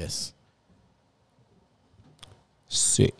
[0.00, 0.34] Yes.
[2.66, 3.12] Sí.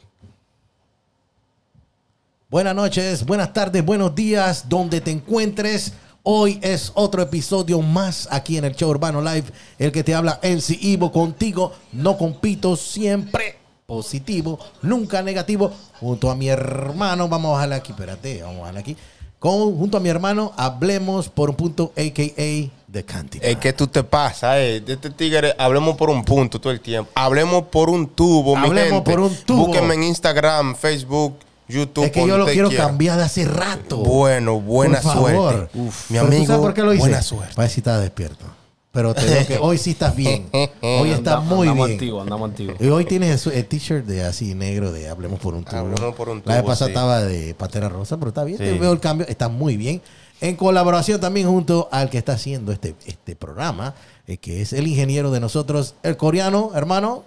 [2.48, 5.92] Buenas noches, buenas tardes, buenos días, donde te encuentres.
[6.22, 9.44] Hoy es otro episodio más aquí en el show Urbano Live.
[9.78, 11.74] El que te habla MC Ivo contigo.
[11.92, 15.70] No compito siempre positivo, nunca negativo.
[16.00, 18.96] Junto a mi hermano, vamos a bajarle aquí, espérate, vamos a bajarle aquí.
[19.40, 22.70] Con, junto a mi hermano, hablemos por un punto, a.k.a.
[22.92, 23.44] The Cantidad.
[23.44, 24.82] Es que tú te pasas, eh.
[24.84, 27.10] De este tigre, hablemos por un punto todo el tiempo.
[27.14, 29.10] Hablemos por un tubo, mi Hablemos gente.
[29.10, 29.66] por un tubo.
[29.68, 31.36] Búsquenme en Instagram, Facebook,
[31.68, 32.04] YouTube.
[32.04, 32.84] es que yo lo quiero quiera.
[32.88, 33.96] cambiar de hace rato.
[33.98, 35.30] Bueno, buena Por favor.
[35.32, 35.78] suerte.
[35.78, 37.00] Uf, mi Pero ¿tú amigo, sabes por qué lo hice?
[37.00, 37.54] buena suerte.
[37.54, 38.44] Para ver si estás despierto.
[38.92, 40.48] Pero te digo que hoy sí estás bien.
[40.82, 42.14] Hoy estás Andamos- muy andamos bien.
[42.20, 42.76] andamos activos.
[42.80, 45.76] Y hoy tienes el, el t-shirt de así negro de Hablemos por un tubo.
[45.78, 46.92] Hablemos por un La vez tubo, pasada sí.
[46.92, 48.58] estaba de Patera Rosa, pero está bien.
[48.58, 48.64] Sí.
[48.64, 49.28] Te veo el cambio.
[49.28, 50.02] Está muy bien.
[50.40, 53.94] En colaboración también junto al que está haciendo este, este programa,
[54.26, 57.22] eh, que es el ingeniero de nosotros, el coreano, hermano.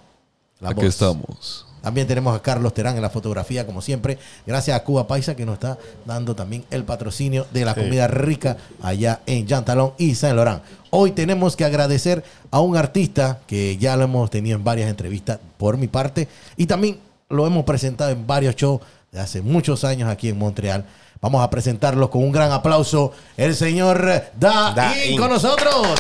[0.60, 0.90] La Aquí voz.
[0.90, 1.66] estamos.
[1.84, 4.18] También tenemos a Carlos Terán en la fotografía, como siempre.
[4.48, 8.56] Gracias a Cuba Paisa, que nos está dando también el patrocinio de la comida rica
[8.82, 10.64] allá en Yantalón y Saint Laurent.
[10.92, 15.40] Hoy tenemos que agradecer a un artista que ya lo hemos tenido en varias entrevistas
[15.58, 18.80] por mi parte y también lo hemos presentado en varios shows
[19.12, 20.86] de hace muchos años aquí en Montreal.
[21.20, 23.12] Vamos a presentarlo con un gran aplauso.
[23.36, 24.06] El señor
[24.40, 25.20] Da, Da In In.
[25.20, 26.00] con nosotros.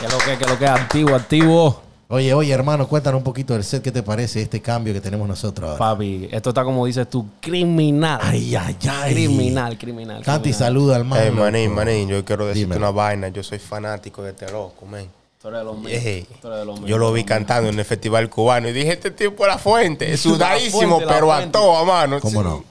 [0.00, 1.91] Que lo que, que lo que es activo, activo.
[2.14, 3.82] Oye, oye, hermano, cuéntanos un poquito del set.
[3.82, 5.78] ¿Qué te parece este cambio que tenemos nosotros ahora?
[5.78, 8.20] Papi, esto está como dices tú, criminal.
[8.22, 9.14] Ay, ay, ay.
[9.14, 10.22] Criminal, criminal.
[10.22, 10.58] Canti, criminal.
[10.58, 11.18] saluda al man.
[11.22, 11.40] Ey, loco.
[11.40, 12.90] manín, manín, yo quiero decirte Dímelo.
[12.90, 13.28] una vaina.
[13.28, 15.06] Yo soy fanático de este loco, man.
[15.40, 16.02] Tú eres de los míos.
[16.04, 16.90] Ey, Tú eres de los míos.
[16.90, 20.14] yo lo vi cantando en el Festival Cubano y dije, este tipo es la fuente.
[20.18, 21.52] Sudadísimo, fuente, la pero a fuente.
[21.58, 22.20] toda mano.
[22.20, 22.46] ¿Cómo sí.
[22.46, 22.64] no?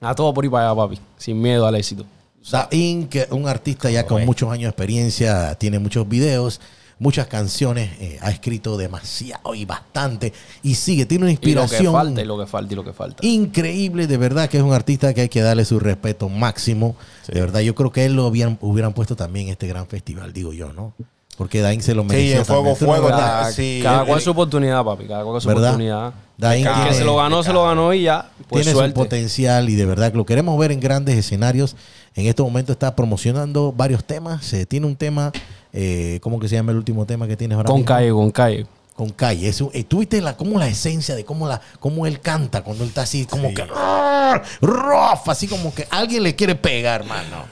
[0.00, 0.98] A todo por ir para allá, papi.
[1.16, 2.04] Sin miedo al éxito.
[2.50, 6.60] Da Inc., un artista ya con muchos años de experiencia, tiene muchos videos,
[6.98, 10.32] muchas canciones, eh, ha escrito demasiado y bastante
[10.62, 12.84] y sigue, tiene una Y lo que inspiración falta, y lo que falta, y lo
[12.84, 13.26] que falta.
[13.26, 16.96] increíble, de verdad que es un artista que hay que darle su respeto máximo.
[17.28, 20.32] De verdad, yo creo que él lo hubieran, hubieran puesto también en este gran festival,
[20.32, 20.92] digo yo, ¿no?
[21.36, 22.38] Porque Dain se lo Sí, mereció.
[22.38, 22.78] en Fuego, también.
[22.78, 23.06] ¿Tú no Fuego.
[23.06, 23.42] verdad?
[23.44, 25.04] da- sí, Cada el- cual el- su oportunidad, papi.
[25.06, 25.62] Cada cual su ¿Verdad?
[25.68, 26.12] oportunidad.
[26.36, 28.28] Dain El tiene- que se lo ganó, se lo ganó y ya.
[28.48, 31.76] Pues tiene su potencial y de verdad que lo queremos ver en grandes escenarios.
[32.16, 34.44] En este momento está promocionando varios temas.
[34.44, 35.30] Se tiene un tema,
[35.72, 37.68] eh, ¿cómo que se llama el último tema que tienes ahora?
[37.68, 38.66] Con calle, con calle.
[38.94, 39.48] Con calle.
[39.48, 42.62] Es un- eh, ¿Tú viste la, cómo la esencia de cómo, la, cómo él canta
[42.62, 47.02] cuando él está así, como que "Arr", rough, así como que alguien le quiere pegar,
[47.02, 47.44] hermano.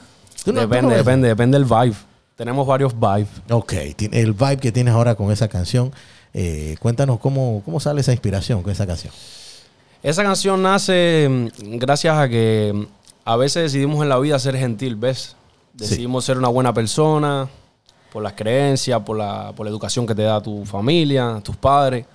[0.44, 1.97] ¿Tú no- tú no Depende, depende, depende del vibe.
[2.37, 3.28] Tenemos varios vibes.
[3.50, 3.72] Ok,
[4.12, 5.93] el vibe que tienes ahora con esa canción.
[6.38, 9.10] eh, cuéntanos cómo, cómo sale esa inspiración con esa canción.
[10.03, 12.82] Esa canción nace mm, gracias a que mm,
[13.25, 15.34] a veces decidimos en la vida ser gentil, ¿ves?
[15.72, 17.49] Decidimos ser una buena persona
[18.16, 22.06] por las creencias, por la, por la educación que te da tu familia, tus padres.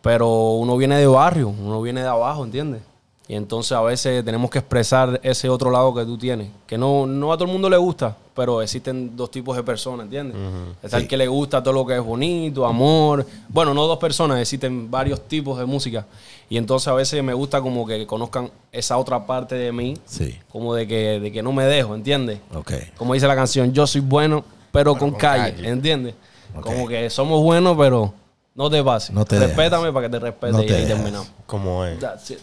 [0.00, 2.80] Pero uno viene de barrio, uno viene de abajo, ¿entiendes?
[3.28, 7.06] Y entonces a veces tenemos que expresar ese otro lado que tú tienes, que no,
[7.06, 10.38] no a todo el mundo le gusta, pero existen dos tipos de personas, ¿entiendes?
[10.82, 13.26] Está el que le gusta todo lo que es bonito, amor.
[13.50, 16.06] Bueno, no dos personas, existen varios tipos de música.
[16.48, 20.34] Y entonces a veces me gusta como que conozcan esa otra parte de mí, Sí.
[20.50, 22.40] como de que, de que no me dejo, ¿entiendes?
[22.54, 22.72] Ok.
[22.96, 25.68] Como dice la canción, yo soy bueno, pero con, con calle, calle.
[25.68, 26.14] ¿entiendes?
[26.60, 28.12] Como que somos buenos, pero
[28.54, 29.10] no te pases.
[29.14, 29.94] No te Respétame dejes.
[29.94, 30.94] para que te respete No y te ahí dejes.
[30.96, 31.30] terminamos.
[31.46, 31.98] ¿Cómo es?
[31.98, 32.38] That's it.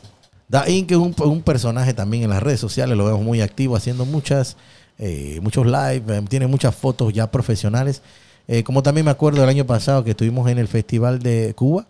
[0.48, 3.76] Dain, que es un, un personaje también en las redes sociales, lo vemos muy activo,
[3.76, 4.56] haciendo muchas,
[4.98, 8.02] eh, muchos live, eh, tiene muchas fotos ya profesionales.
[8.48, 11.86] Eh, como también me acuerdo del año pasado que estuvimos en el Festival de Cuba.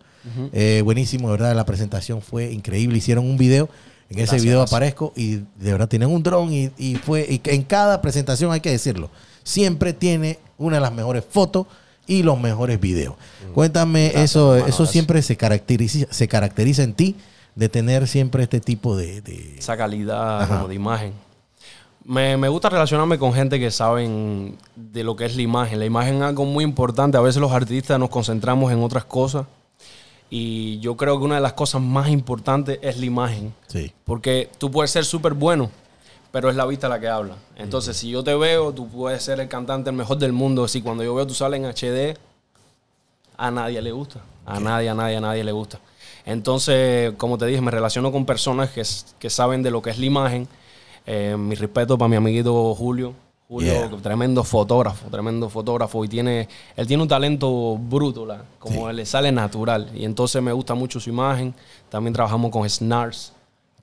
[0.52, 2.98] Eh, buenísimo, de verdad, la presentación fue increíble.
[2.98, 3.68] Hicieron un video,
[4.10, 4.72] en ese video gracias.
[4.74, 8.50] aparezco y de verdad tienen un dron y, y fue, y que en cada presentación
[8.52, 9.08] hay que decirlo,
[9.42, 11.66] siempre tiene una de las mejores fotos
[12.06, 13.14] y los mejores videos.
[13.54, 17.16] Cuéntame, eso, hermano, eso siempre se caracteriza, se caracteriza en ti
[17.54, 19.20] de tener siempre este tipo de...
[19.20, 21.12] de- Esa calidad como de imagen.
[22.04, 25.78] Me, me gusta relacionarme con gente que saben de lo que es la imagen.
[25.78, 27.18] La imagen es algo muy importante.
[27.18, 29.44] A veces los artistas nos concentramos en otras cosas.
[30.30, 33.52] Y yo creo que una de las cosas más importantes es la imagen.
[33.66, 35.70] Sí, Porque tú puedes ser súper bueno,
[36.30, 37.34] pero es la vista la que habla.
[37.56, 40.68] Entonces, si yo te veo, tú puedes ser el cantante el mejor del mundo.
[40.68, 42.16] Si cuando yo veo tú sales en HD,
[43.36, 44.20] a nadie le gusta.
[44.46, 45.78] A nadie, a nadie, a nadie le gusta.
[46.24, 48.82] Entonces, como te dije, me relaciono con personas que,
[49.18, 50.48] que saben de lo que es la imagen.
[51.06, 53.14] Eh, mi respeto para mi amiguito Julio.
[53.48, 53.90] Julio, Yeah.
[54.02, 56.04] tremendo fotógrafo, tremendo fotógrafo.
[56.04, 56.46] Y tiene,
[56.76, 59.90] él tiene un talento bruto, la- como le sale natural.
[59.94, 61.54] Y entonces me gusta mucho su imagen.
[61.88, 63.32] También trabajamos con Snars,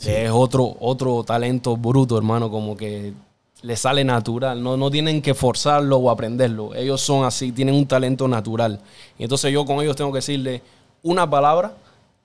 [0.07, 2.49] es otro, otro talento bruto, hermano.
[2.49, 3.13] Como que
[3.61, 6.75] les sale natural, no, no tienen que forzarlo o aprenderlo.
[6.75, 8.79] Ellos son así, tienen un talento natural.
[9.17, 10.61] Y entonces yo con ellos tengo que decirle
[11.01, 11.73] una palabra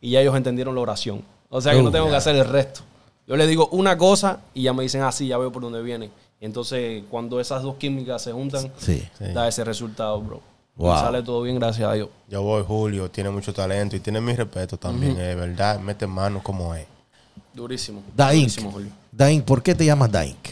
[0.01, 1.23] y ya ellos entendieron la oración.
[1.49, 2.81] O sea que Uh, no tengo que hacer el resto.
[3.27, 6.11] Yo les digo una cosa y ya me dicen así, ya veo por dónde viene.
[6.41, 9.03] Y entonces cuando esas dos químicas se juntan, Sí.
[9.35, 10.41] da ese resultado, bro.
[10.79, 10.95] Y Wow.
[10.97, 12.09] sale todo bien, gracias a Dios.
[12.29, 15.79] Yo voy, Julio, tiene mucho talento y tiene mi respeto también, es verdad.
[15.81, 16.87] Mete mano como es.
[17.53, 18.03] Durísimo.
[18.15, 18.41] Daink.
[18.43, 18.91] Durísimo, Julio.
[19.13, 20.49] Daink, ¿por qué te llamas Daink?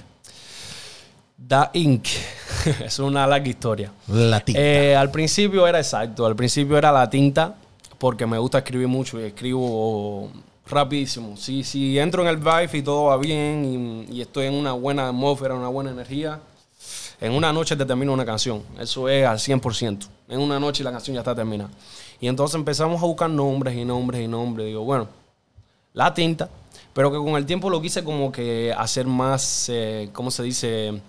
[1.37, 2.07] Da Inc.
[2.85, 3.93] es una larga historia.
[4.09, 4.61] La tinta.
[4.61, 7.55] Eh, al principio era exacto, al principio era la tinta,
[7.99, 10.31] porque me gusta escribir mucho y escribo
[10.67, 11.37] rapidísimo.
[11.37, 14.73] Si, si entro en el vibe y todo va bien y, y estoy en una
[14.73, 16.41] buena atmósfera, una buena energía,
[17.21, 18.63] en una noche te termino una canción.
[18.79, 20.07] Eso es al 100%.
[20.29, 21.71] En una noche la canción ya está terminada.
[22.21, 24.67] Y entonces empezamos a buscar nombres y nombres y nombres.
[24.67, 25.09] Digo, bueno,
[25.95, 26.49] la tinta,
[26.99, 31.01] pero que con el tiempo lo quise como que hacer más, eh, ¿cómo se dice?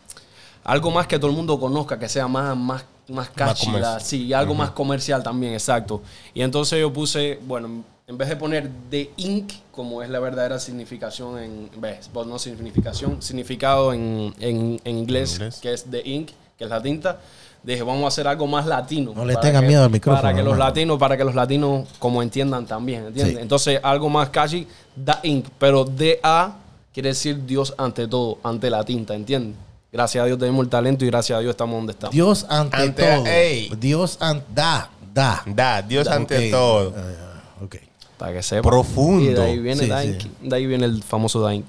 [0.64, 3.82] Algo más que todo el mundo conozca, que sea más, más, más comercial.
[3.82, 6.04] la- sí, algo más comercial también, exacto.
[6.36, 10.60] Y entonces yo puse, bueno, en vez de poner The Ink, como es la verdadera
[10.60, 15.60] significación en, ves, no significación, significado en, en- en inglés, En inglés.
[15.60, 17.20] que es The Ink, que es la tinta,
[17.64, 19.14] dije, vamos a hacer algo más latino.
[19.16, 21.36] No le para tengan que- miedo al micrófono, Para que los latinos, para que los
[21.36, 23.36] latinos como entiendan también, ¿entiendes?
[23.36, 23.42] Sí.
[23.42, 26.56] Entonces, algo más catchy, Da Ink, pero D-A
[26.94, 29.56] quiere decir Dios ante todo, ante la tinta, ¿entiendes?
[29.92, 32.14] Gracias a Dios tenemos el talento y gracias a Dios estamos donde estamos.
[32.14, 33.26] Dios ante, Ante- todo.
[33.26, 33.72] ey.
[33.80, 34.46] Dios ante.
[34.54, 35.42] Da, da.
[35.46, 36.94] Da, Dios Da, ante todo.
[36.96, 37.76] Ah, ok.
[38.18, 38.70] Para que sepa.
[38.70, 39.24] Profundo.
[39.32, 40.10] Y de ahí viene Sí, Da sí.
[40.10, 40.24] Ink.
[40.42, 41.66] De ahí viene el famoso Da Ink.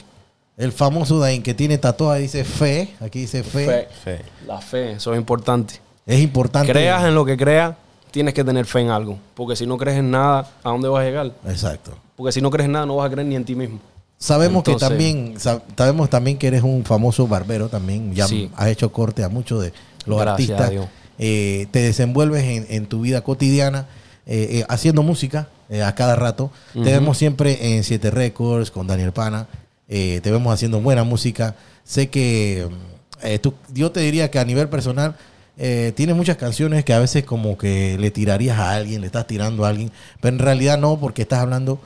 [0.61, 2.91] El famoso Daink que tiene tatuada dice fe.
[3.01, 3.67] Aquí dice fe.
[3.67, 3.89] Fe.
[4.05, 4.25] Fe.
[4.47, 5.81] La fe, eso es importante.
[6.07, 6.71] Es importante.
[6.71, 7.75] Creas en lo que creas,
[8.11, 9.19] tienes que tener fe en algo.
[9.35, 11.33] Porque si no crees en nada, ¿a dónde vas a llegar?
[11.49, 11.93] Exacto.
[12.15, 13.81] Porque si no crees en nada, no vas a creer ni en ti mismo.
[14.19, 18.15] Sabemos que también, sab- sabemos también que eres un famoso barbero también.
[18.15, 18.51] Ya Sí.
[18.55, 19.73] has hecho corte a muchos de
[20.05, 20.67] los Gracias artistas.
[20.67, 20.87] a Dios.
[21.19, 23.87] Eh, te desenvuelves en, en tu vida cotidiana
[24.27, 26.51] eh, eh, haciendo música eh, a cada rato.
[26.75, 29.47] Te vemos siempre en Siete Records con Daniel Pana.
[29.91, 31.57] Eh, te vemos haciendo buena música.
[31.85, 35.17] Sé que mm, eh, tú- yo te diría que a nivel personal
[35.59, 39.27] eh, tienes muchas canciones que a veces como que le tirarías a alguien, le estás
[39.27, 39.91] tirando a alguien,
[40.21, 41.79] pero en realidad no, porque estás hablando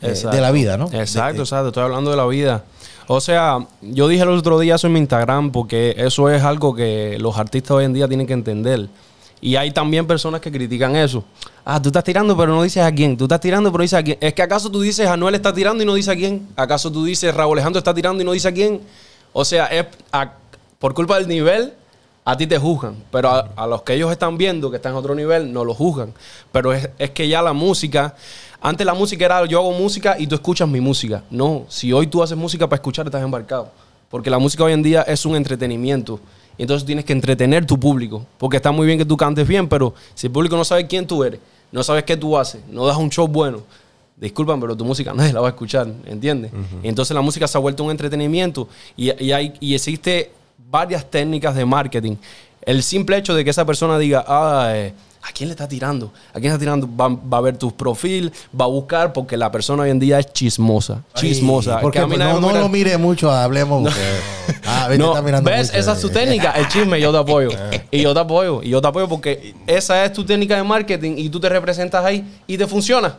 [0.00, 0.86] eh, de la vida, ¿no?
[0.86, 1.68] Exacto, de- exacto.
[1.68, 2.64] Estoy hablando de la vida.
[3.06, 6.74] O sea, yo dije el otro día eso en mi Instagram porque eso es algo
[6.74, 8.88] que los artistas hoy en día tienen que entender.
[9.40, 11.24] Y hay también personas que critican eso.
[11.64, 13.16] Ah, tú estás tirando pero no dices a quién.
[13.16, 14.18] Tú estás tirando pero dices a quién.
[14.20, 16.46] Es que acaso tú dices Anuel está tirando y no dice a quién.
[16.56, 18.80] ¿Acaso tú dices Raúl Alejandro está tirando y no dice a quién?
[19.32, 19.86] O sea, es
[20.78, 21.72] por culpa del nivel,
[22.24, 22.96] a ti te juzgan.
[23.10, 25.74] Pero a, a los que ellos están viendo que están en otro nivel, no lo
[25.74, 26.12] juzgan.
[26.52, 28.14] Pero es, es que ya la música,
[28.60, 31.22] antes la música era yo hago música y tú escuchas mi música.
[31.30, 33.70] No, si hoy tú haces música para escuchar, estás embarcado.
[34.10, 36.20] Porque la música hoy en día es un entretenimiento.
[36.60, 38.26] Y entonces tienes que entretener tu público.
[38.36, 41.06] Porque está muy bien que tú cantes bien, pero si el público no sabe quién
[41.06, 41.40] tú eres,
[41.72, 43.62] no sabes qué tú haces, no das un show bueno,
[44.14, 46.52] disculpan, pero tu música nadie la va a escuchar, ¿entiendes?
[46.82, 50.32] Entonces la música se ha vuelto un entretenimiento y, y hay, y existe
[50.70, 52.16] varias técnicas de marketing.
[52.60, 54.92] El simple hecho de que esa persona diga, ah, eh, ¿a
[55.40, 56.12] quién le está tirando?
[56.34, 56.86] ¿A quién está tirando?
[56.86, 60.18] Va, va a ver tu perfil, va a buscar, porque la persona hoy en día
[60.18, 61.02] es chismosa.
[61.14, 61.76] Chismosa.
[61.78, 62.02] Ay, ¿por Que qué?
[62.04, 63.82] a mí Pues no, lo mire mucho, hablemos.
[63.84, 65.68] porque- Ah, no, está mirando ¿Ves?
[65.68, 67.48] mucho, Esa es tu técnica, el chisme, yo te apoyo.
[67.90, 71.14] y yo te apoyo, y yo te apoyo porque esa es tu técnica de marketing
[71.16, 73.16] y tú te representas ahí y te funciona.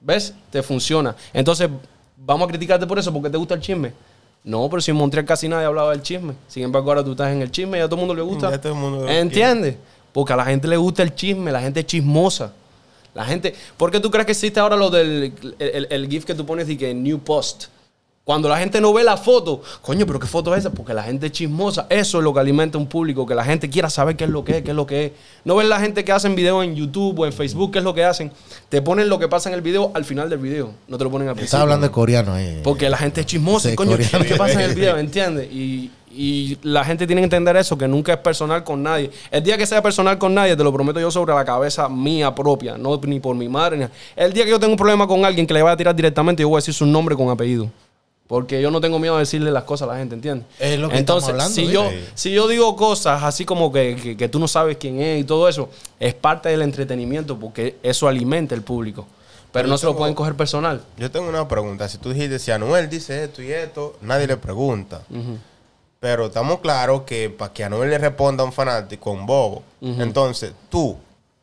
[0.00, 0.34] ¿Ves?
[0.50, 1.14] Te funciona.
[1.32, 1.68] Entonces,
[2.16, 3.92] vamos a criticarte por eso porque te gusta el chisme.
[4.42, 6.34] No, pero si en Montreal casi nadie hablaba del chisme.
[6.48, 8.50] Sin embargo, ahora tú estás en el chisme y a todo el mundo le gusta.
[8.50, 9.76] Ya todo el mundo ¿Entiendes?
[10.12, 12.52] Porque a la gente le gusta el chisme, la gente es chismosa.
[13.14, 13.54] La gente.
[13.76, 16.46] ¿Por qué tú crees que existe ahora lo del el, el- el GIF que tú
[16.46, 17.64] pones y que New Post?
[18.24, 20.70] Cuando la gente no ve la foto, coño, pero ¿qué foto es esa?
[20.70, 21.86] Porque la gente es chismosa.
[21.90, 24.44] Eso es lo que alimenta un público, que la gente quiera saber qué es lo
[24.44, 25.12] que es, qué es lo que es.
[25.44, 27.92] No ven la gente que hacen videos en YouTube o en Facebook, qué es lo
[27.94, 28.30] que hacen.
[28.68, 30.70] Te ponen lo que pasa en el video al final del video.
[30.86, 31.46] No te lo ponen al principio.
[31.46, 32.60] Estaba hablando de coreano ahí.
[32.62, 34.24] Porque la gente es chismosa, Sí, coño, coreano.
[34.24, 34.96] ¿qué pasa en el video?
[34.98, 35.48] ¿Entiendes?
[35.52, 39.10] Y, y la gente tiene que entender eso, que nunca es personal con nadie.
[39.30, 42.34] El día que sea personal con nadie, te lo prometo yo sobre la cabeza mía
[42.34, 43.76] propia, no ni por mi madre.
[43.78, 45.94] Ni el día que yo tengo un problema con alguien que le vaya a tirar
[45.96, 47.70] directamente, yo voy a decir su nombre con apellido.
[48.28, 50.46] Porque yo no tengo miedo de decirle las cosas a la gente, ¿entiendes?
[50.58, 53.96] Es lo que Entonces, estamos hablando, si, yo, si yo digo cosas así como que,
[54.02, 55.68] que- que tú no sabes quién es y todo eso,
[56.00, 59.06] es parte del entretenimiento porque eso alimenta el público.
[59.52, 60.80] Pero no se lo pueden coger personal.
[60.96, 61.86] Yo tengo una pregunta.
[61.90, 65.02] Si tú dijiste, si Anuel dice esto y esto, nadie le pregunta.
[66.02, 69.62] Pero estamos claros que para que Anuel le responda a un fanático, un bobo.
[69.80, 70.96] Entonces, tú,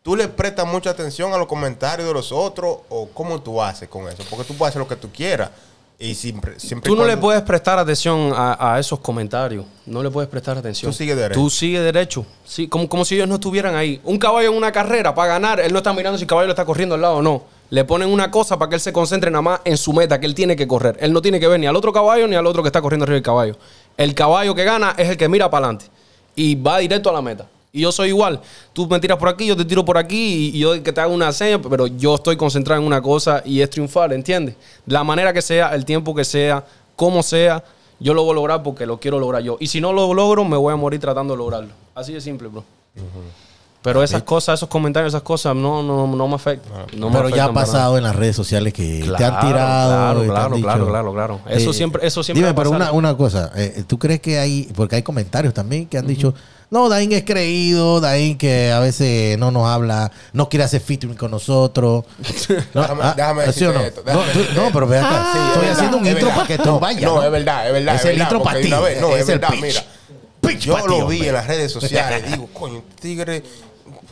[0.03, 3.87] ¿tú le prestas mucha atención a los comentarios de los otros o cómo tú haces
[3.87, 4.21] con eso?
[4.29, 5.51] Porque tú puedes hacer lo que tú quieras.
[5.97, 9.65] Y siempre, siempre Tú no le puedes prestar atención a, a esos comentarios.
[9.85, 10.91] No le puedes prestar atención.
[10.91, 11.39] Tú sigue derecho.
[11.39, 12.25] Tú sigue derecho.
[12.45, 14.01] Sí, como, como si ellos no estuvieran ahí.
[14.03, 16.53] Un caballo en una carrera para ganar, él no está mirando si el caballo lo
[16.53, 17.43] está corriendo al lado o no.
[17.69, 20.25] Le ponen una cosa para que él se concentre nada más en su meta, que
[20.25, 20.97] él tiene que correr.
[20.99, 23.03] Él no tiene que ver ni al otro caballo ni al otro que está corriendo
[23.03, 23.57] arriba del caballo.
[23.99, 25.87] El caballo que gana es el que mira para adelante
[26.33, 27.49] y va directo a la meta.
[27.73, 28.39] Y yo soy igual.
[28.71, 31.13] Tú me tiras por aquí, yo te tiro por aquí y, yo que te hago
[31.13, 34.55] una seña, pero yo estoy concentrado en una cosa y es triunfar, ¿entiendes?
[34.85, 36.65] La manera que sea, el tiempo que sea,
[36.95, 37.61] como sea,
[37.99, 39.57] yo lo voy a lograr porque lo quiero lograr yo.
[39.59, 41.73] Y si no lo logro, me voy a morir tratando de lograrlo.
[41.93, 42.63] Así de simple, bro.
[43.81, 46.69] Pero esas cosas, esos comentarios, esas cosas no, no, no me afectan.
[46.97, 47.73] No me Pero ya ha afectan para nada.
[47.77, 49.89] pasado en las redes sociales que te han Claro, tirado.
[49.89, 51.39] claro, y te han claro, dicho- claro, claro, claro.
[51.47, 53.51] Eso siempre- eso siempre Dime, pero una, una cosa.
[53.55, 56.33] eh, ¿Tú crees que hay, porque hay comentarios también que han dicho,
[56.71, 61.15] no, Dain es creído, Dain que a veces no nos habla, no quiere hacer featuring
[61.15, 62.03] con nosotros.
[62.73, 63.79] No, Déjame- ah, déjame ¿sí o no?
[63.79, 65.29] esto, No, déjame tú- decirte no, pero ve acá.
[65.31, 66.35] Sí, es Estoy verdad, haciendo un es intro verdad.
[66.35, 67.01] para que tú No, vayas.
[67.13, 67.95] No, es verdad, es verdad.
[67.95, 68.69] Es es el verdad, intro para ti.
[68.69, 69.83] No, es es verdad, mira.
[70.53, 72.29] Pitch Yo lo vi en las redes sociales.
[72.31, 73.43] digo, coño, tigre,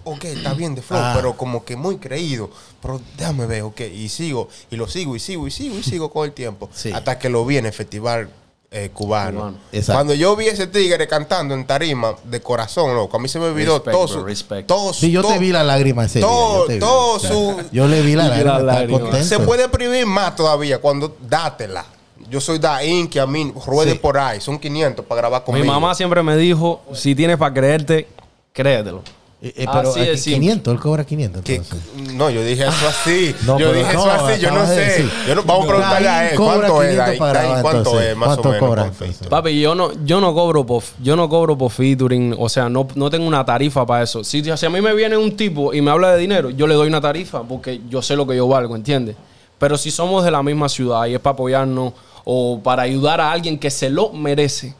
[0.03, 1.13] ok, está bien de flow, Ah.
[1.15, 2.49] pero como que muy creído.
[2.81, 3.81] Pero déjame ver, ok.
[3.93, 6.69] Y sigo, y lo sigo, y sigo, y sigo, y sigo con el tiempo.
[6.73, 6.91] Sí.
[6.91, 8.29] Hasta que lo vi en el festival
[8.69, 9.39] eh, cubano.
[9.39, 9.57] Cubano.
[9.71, 9.93] Exacto.
[9.93, 13.45] Cuando yo vi ese tigre cantando en tarima, de corazón, loco, a mí se me
[13.45, 14.25] olvidó Respect, todo bro, su.
[14.25, 14.67] respect.
[14.67, 16.79] todo su- Sí, yo te vi la lágrima ese día, todo- yo vi.
[16.79, 18.27] todo su- Yo le vi la
[18.61, 19.23] lágrima.
[19.23, 21.85] Se puede exprimir más todavía cuando dátela.
[22.29, 23.99] Yo soy Dain, que a mí ruede Sí.
[23.99, 24.41] por ahí.
[24.41, 25.63] Son 500 para grabar conmigo.
[25.65, 28.07] Mi mamá siempre me dijo, si tienes para creerte,
[28.53, 29.01] créetelo.
[29.39, 30.39] Eh, eh, pero Así simple.
[30.39, 31.43] 500, él cobra 500.
[31.43, 32.13] Que- entonces.
[32.15, 33.35] no, yo dije eso así.
[33.45, 34.41] No, yo dije no, eso así.
[34.41, 35.05] Yo no sé.
[35.27, 36.35] Yo no, vamos a preguntarle a él.
[36.37, 37.19] ¿Cuánto es 500 Dain?
[37.19, 38.07] para ¿Cuánto entonces.
[38.09, 38.67] es más ¿Cuánto o menos?
[38.67, 39.29] cobra, con?
[39.29, 42.87] Papi, yo no, yo no cobro por, yo no cobro por featuring, o sea, no,
[42.95, 44.23] no tengo una tarifa para eso.
[44.23, 46.73] Si, si a mí me viene un tipo y me habla de dinero, yo le
[46.73, 49.15] doy una tarifa porque yo sé lo que yo valgo, ¿entiendes?
[49.59, 51.93] Pero si somos de la misma ciudad y es para apoyarnos
[52.29, 54.75] o para ayudar a alguien que se lo merece,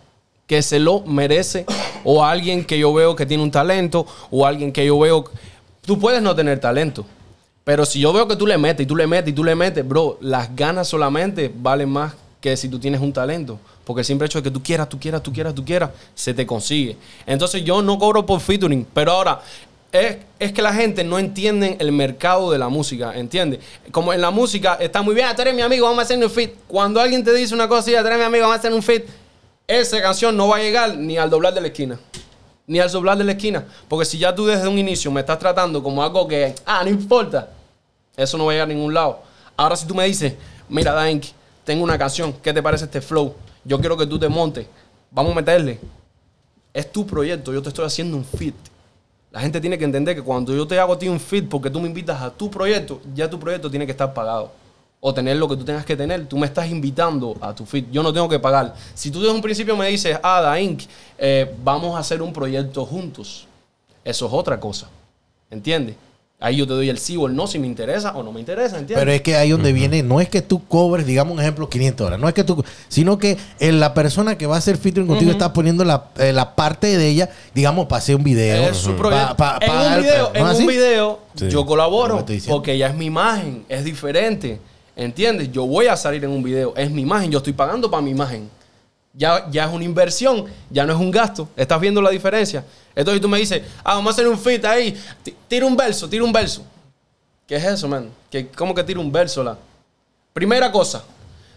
[0.48, 1.66] que se lo merece,
[2.04, 5.00] o a alguien que yo veo que tiene un talento, o a alguien que yo
[5.00, 5.24] veo...
[5.82, 7.06] Tú puedes no tener talento,
[7.64, 9.56] pero si yo veo que tú le metes y tú le metes y tú le
[9.56, 13.58] metes, bro, las ganas solamente valen más que si tú tienes un talento.
[13.86, 16.34] Porque el simple hecho de que tú quieras, tú quieras, tú quieras, tú quieras, se
[16.34, 16.98] te consigue.
[17.26, 19.42] Entonces yo no cobro por featuring, pero ahora
[19.92, 23.60] es, es que la gente no entiende el mercado de la música, ¿entiendes?
[23.92, 26.30] Como en la música está muy bien, "Ah, tú mi amigo, vamos a hacer un
[26.30, 26.52] fit.
[26.68, 28.84] Cuando alguien te dice una cosa así, "Ah, tú mi amigo, vamos a hacer un
[28.84, 29.04] fit,
[29.68, 32.00] esa canción no va a llegar ni al doblar de la esquina
[32.68, 33.66] ni al doblar de la esquina.
[33.88, 36.90] Porque si ya tú desde un inicio me estás tratando como algo que, ah, no
[36.90, 37.50] importa,
[38.16, 39.22] eso no va a llegar a ningún lado.
[39.56, 40.34] Ahora si tú me dices,
[40.70, 41.24] mira, Dank,
[41.64, 43.34] tengo una canción, ¿qué te parece este flow?
[43.64, 44.68] Yo quiero que tú te montes,
[45.10, 45.80] vamos a meterle.
[46.74, 48.56] Es tu proyecto, yo te estoy haciendo un fit.
[49.32, 51.70] La gente tiene que entender que cuando yo te hago a ti un fit porque
[51.70, 54.52] tú me invitas a tu proyecto, ya tu proyecto tiene que estar pagado.
[55.00, 56.26] O tener lo que tú tengas que tener.
[56.28, 57.88] Tú me estás invitando a tu fit.
[57.92, 58.74] Yo no tengo que pagar.
[58.96, 60.84] Si tú desde un principio me dices, ah, Da Inc.,
[61.18, 63.48] eh, vamos a hacer un proyecto juntos.
[64.04, 64.90] Eso es otra cosa.
[65.52, 65.96] ¿Entiendes?
[66.40, 68.40] Ahí yo te doy el sí o el no si me interesa o no me
[68.40, 69.00] interesa, ¿entiendes?
[69.00, 72.06] Pero es que ahí donde viene, no es que tú cobres, digamos un ejemplo, 500
[72.06, 75.08] dólares, no es que tú, sino que eh, la persona que va a hacer featuring
[75.08, 78.70] contigo está poniendo la, eh, la parte de ella, digamos, para hacer un video.
[78.70, 79.36] Es su proyecto.
[79.36, 80.62] pa- en pagar- un video, ¿no en es así?
[80.62, 81.50] un video Sí.
[81.50, 84.60] yo colaboro porque ya es mi imagen, es diferente.
[84.96, 85.52] ¿Entiendes?
[85.52, 88.12] Yo voy a salir en un video, es mi imagen, yo estoy pagando para mi
[88.12, 88.48] imagen.
[89.18, 91.50] Ya, ya es una inversión, ya no es un gasto.
[91.56, 92.64] ¿Estás viendo la diferencia?
[92.96, 96.08] Entonces tú me dices, ah, vamos a hacer un fit ahí, Ti- tira un verso,
[96.08, 96.62] tira un verso.
[97.48, 98.10] ¿Qué es eso, man?
[98.30, 99.44] ¿Qué, ¿Cómo que tira un verso?
[99.44, 99.58] La?
[100.34, 101.04] Primera cosa,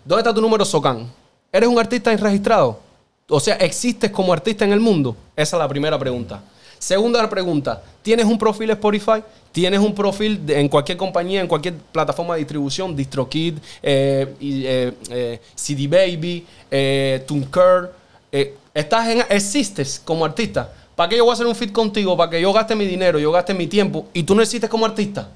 [0.04, 1.06] ¿dónde está tu número SOCAN?
[1.52, 2.80] ¿Eres un artista registrado?
[3.28, 5.14] O sea, ¿existes como artista en el mundo?
[5.36, 6.42] Esa es la primera pregunta.
[6.80, 9.22] Segunda pregunta, ¿tienes un perfil Spotify?
[9.52, 12.96] ¿Tienes un perfil en cualquier compañía, en cualquier plataforma de distribución?
[12.96, 17.88] DistroKid, eh, eh, eh, CD Baby, eh, TuneCore.
[18.32, 20.72] Eh, ¿Estás en, ¿Existes como artista?
[20.96, 22.16] ¿Para qué yo voy a hacer un fit contigo?
[22.16, 24.86] ¿Para que yo gaste mi dinero, yo gaste mi tiempo y tú no existes como
[24.86, 25.28] artista?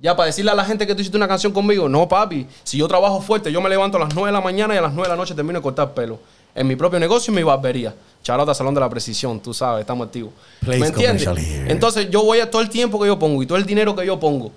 [0.00, 2.44] Ya, para decirle a la gente que tú hiciste una canción conmigo, no, papi.
[2.64, 4.80] Si yo trabajo fuerte, yo me levanto a las 9 de la mañana y a
[4.80, 6.18] las 9 de la noche termino de cortar pelo.
[6.54, 7.94] En mi propio negocio y mi barbería.
[8.22, 10.32] Charota Salón de la Precisión, tú sabes, estamos activos.
[10.60, 11.28] Place ¿Me entiendes?
[11.66, 14.06] Entonces, yo voy a todo el tiempo que yo pongo y todo el dinero que
[14.06, 14.52] yo pongo.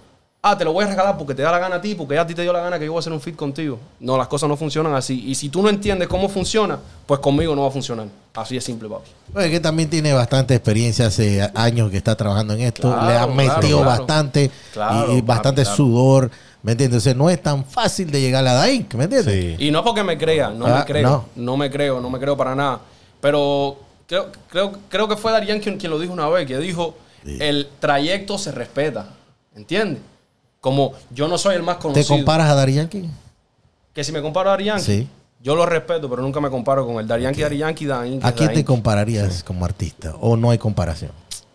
[0.47, 2.21] Ah, te lo voy a regalar porque te da la gana a ti, porque ya
[2.21, 3.79] a ti te dio la gana que yo voy a hacer un fit contigo.
[3.99, 5.23] No, las cosas no funcionan así.
[5.27, 8.05] Y si tú no entiendes cómo funciona, pues conmigo no va a funcionar.
[8.35, 9.09] Así de simple, papi.
[9.33, 13.07] Pues es que también tiene bastante experiencia, hace años que está trabajando en esto, Claro,
[13.07, 13.85] le claro, metido claro.
[13.85, 15.75] bastante Claro, y, y bastante papi, claro.
[15.77, 17.15] sudor, ¿me entiendes?
[17.15, 19.59] No es tan fácil de llegar a Daink, ¿me entiendes?
[19.59, 21.09] Y no porque me crea, no Ah, me creo.
[21.09, 21.25] no.
[21.37, 21.57] No.
[21.57, 22.81] me creo, no me creo para nada.
[23.19, 26.93] Pero creo, creo, creo que fue Darían quien, quien lo dijo una vez, que dijo,
[27.25, 29.07] el trayecto se respeta.
[29.55, 30.03] ¿Entiendes?
[30.65, 32.07] Como yo no soy el más ¿Te conocido.
[32.15, 33.07] comparas a Dari Yankee?
[33.93, 35.07] Que si me comparo a Daddy Yankee, Sí.
[35.43, 37.87] yo lo respeto, pero nunca me comparo con el Daddy Yankee, Daddy Yankee,
[38.23, 40.15] ¿A quién te compararías como artista?
[40.19, 41.11] ¿O no hay comparación?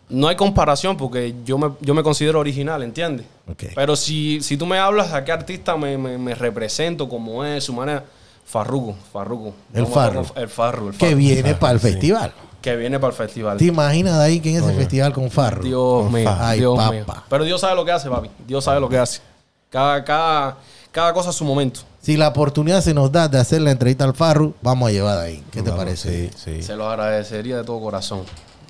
[0.08, 3.26] No hay comparación porque yo me, yo me considero original, ¿entiendes?
[3.74, 7.64] Pero si, si tú me hablas a qué artista me, me- me represento, como es,
[7.64, 8.04] su manera,
[8.46, 9.54] Farruko, Farruko.
[9.74, 10.24] El Farru.
[10.36, 11.18] El Farru, el Que Farru.
[11.18, 12.32] viene para el festival.
[12.60, 13.56] Que viene para el festival.
[13.58, 15.62] ¿Te imaginas de ahí que en ese festival con Farro?
[15.62, 16.90] Dios mío, Ay, Dios papá.
[16.92, 17.04] mío.
[17.28, 18.30] Pero Dios sabe lo que hace, papi.
[18.46, 19.20] Dios sabe lo que hace.
[19.70, 20.56] Cada, cada,
[20.92, 21.80] cada cosa a su momento.
[22.02, 25.18] Si la oportunidad se nos da de hacer la entrevista al Farru, vamos a llevar
[25.18, 25.44] de ahí.
[25.50, 26.30] ¿Qué te parece?
[26.30, 26.62] Sí, sí.
[26.62, 28.22] Se lo agradecería de todo corazón.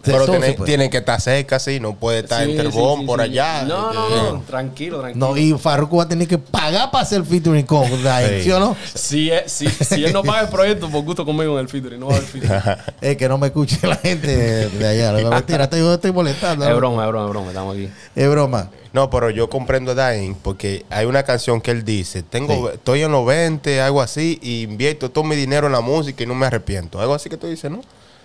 [0.02, 1.78] Pero tiene, tienen que estar cerca, sí.
[1.80, 3.24] No puede estar Sí, en Terbón sí, por sí.
[3.26, 3.62] allá.
[3.64, 4.40] No, no, Eh, no.
[4.46, 5.28] Tranquilo, tranquilo.
[5.28, 8.42] No, y Farruko va a tener que pagar para hacer featuring con Sí.
[8.44, 8.76] ¿sí o no?
[8.94, 12.00] Si, es- si, si él no paga el proyecto, por gusto conmigo en el featuring.
[12.00, 12.62] No va a haber featuring.
[13.00, 14.36] Es que no me escuche la gente
[14.68, 15.12] de, allá.
[15.20, 16.64] No, mentira, estoy, yo estoy molestando.
[16.64, 16.76] es ¿no?
[16.76, 17.48] broma, es broma, es broma.
[17.48, 17.88] Estamos aquí.
[18.16, 18.70] Es broma.
[18.92, 22.74] No, pero yo comprendo a Dain porque hay una canción que él dice, tengo, Sí.
[22.74, 26.26] estoy en los 20, algo así, y invierto todo mi dinero en la música y
[26.26, 27.00] no me arrepiento.
[27.00, 27.82] Algo así que tú dices, ¿no?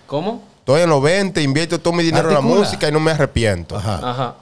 [0.08, 0.42] ¿Cómo?
[0.66, 3.76] Estoy en los 20, invierto todo mi dinero en la música y no me arrepiento.
[3.76, 4.00] Ajá.
[4.02, 4.34] Ajá.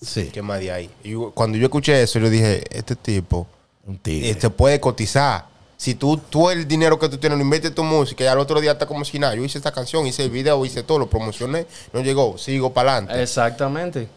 [0.00, 0.30] Sí.
[0.32, 0.90] ¿Qué más de ahí?
[1.04, 3.46] Y cuando yo escuché eso, yo dije, este tipo
[3.86, 4.30] Un tigre.
[4.30, 5.48] eh, se puede cotizar.
[5.76, 8.38] Si tú, tú el dinero que tú tienes lo inviertes en tu música y al
[8.38, 9.34] otro día está como si nada.
[9.34, 12.92] Yo hice esta canción, hice el video, hice todo, lo promocioné, no llegó, sigo para
[12.92, 13.22] adelante.
[13.22, 14.08] Exactamente.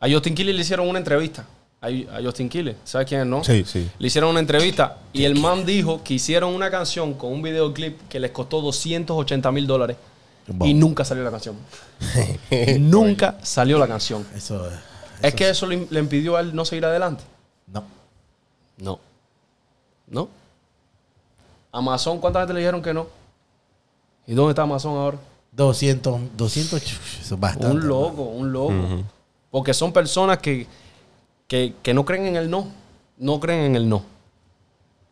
[0.00, 1.46] A Justin Quiles le hicieron una entrevista.
[1.82, 2.76] A, a Justin Quiles.
[2.84, 3.42] ¿Sabes quién es, no?
[3.42, 3.88] Sí, sí.
[3.98, 8.08] Le hicieron una entrevista y el man dijo que hicieron una canción con un videoclip
[8.08, 9.96] que les costó 280 mil dólares
[10.48, 10.66] Wow.
[10.66, 11.54] y nunca salió la canción.
[12.80, 14.26] nunca salió la canción.
[14.34, 14.74] Eso es.
[15.22, 17.22] ¿Es que eso le, le impidió a él no seguir adelante?
[17.68, 17.84] No.
[18.78, 18.98] No.
[20.08, 20.28] ¿No?
[21.72, 23.06] Amazon, ¿cuántas veces le dijeron que no?
[24.26, 25.18] ¿Y dónde está Amazon ahora?
[25.52, 27.68] 200, 200, eso es bastante.
[27.68, 28.74] Un loco, un loco.
[29.50, 30.66] Porque son personas que,
[31.50, 32.68] que, que no creen en el no.
[33.18, 34.04] No creen en el no.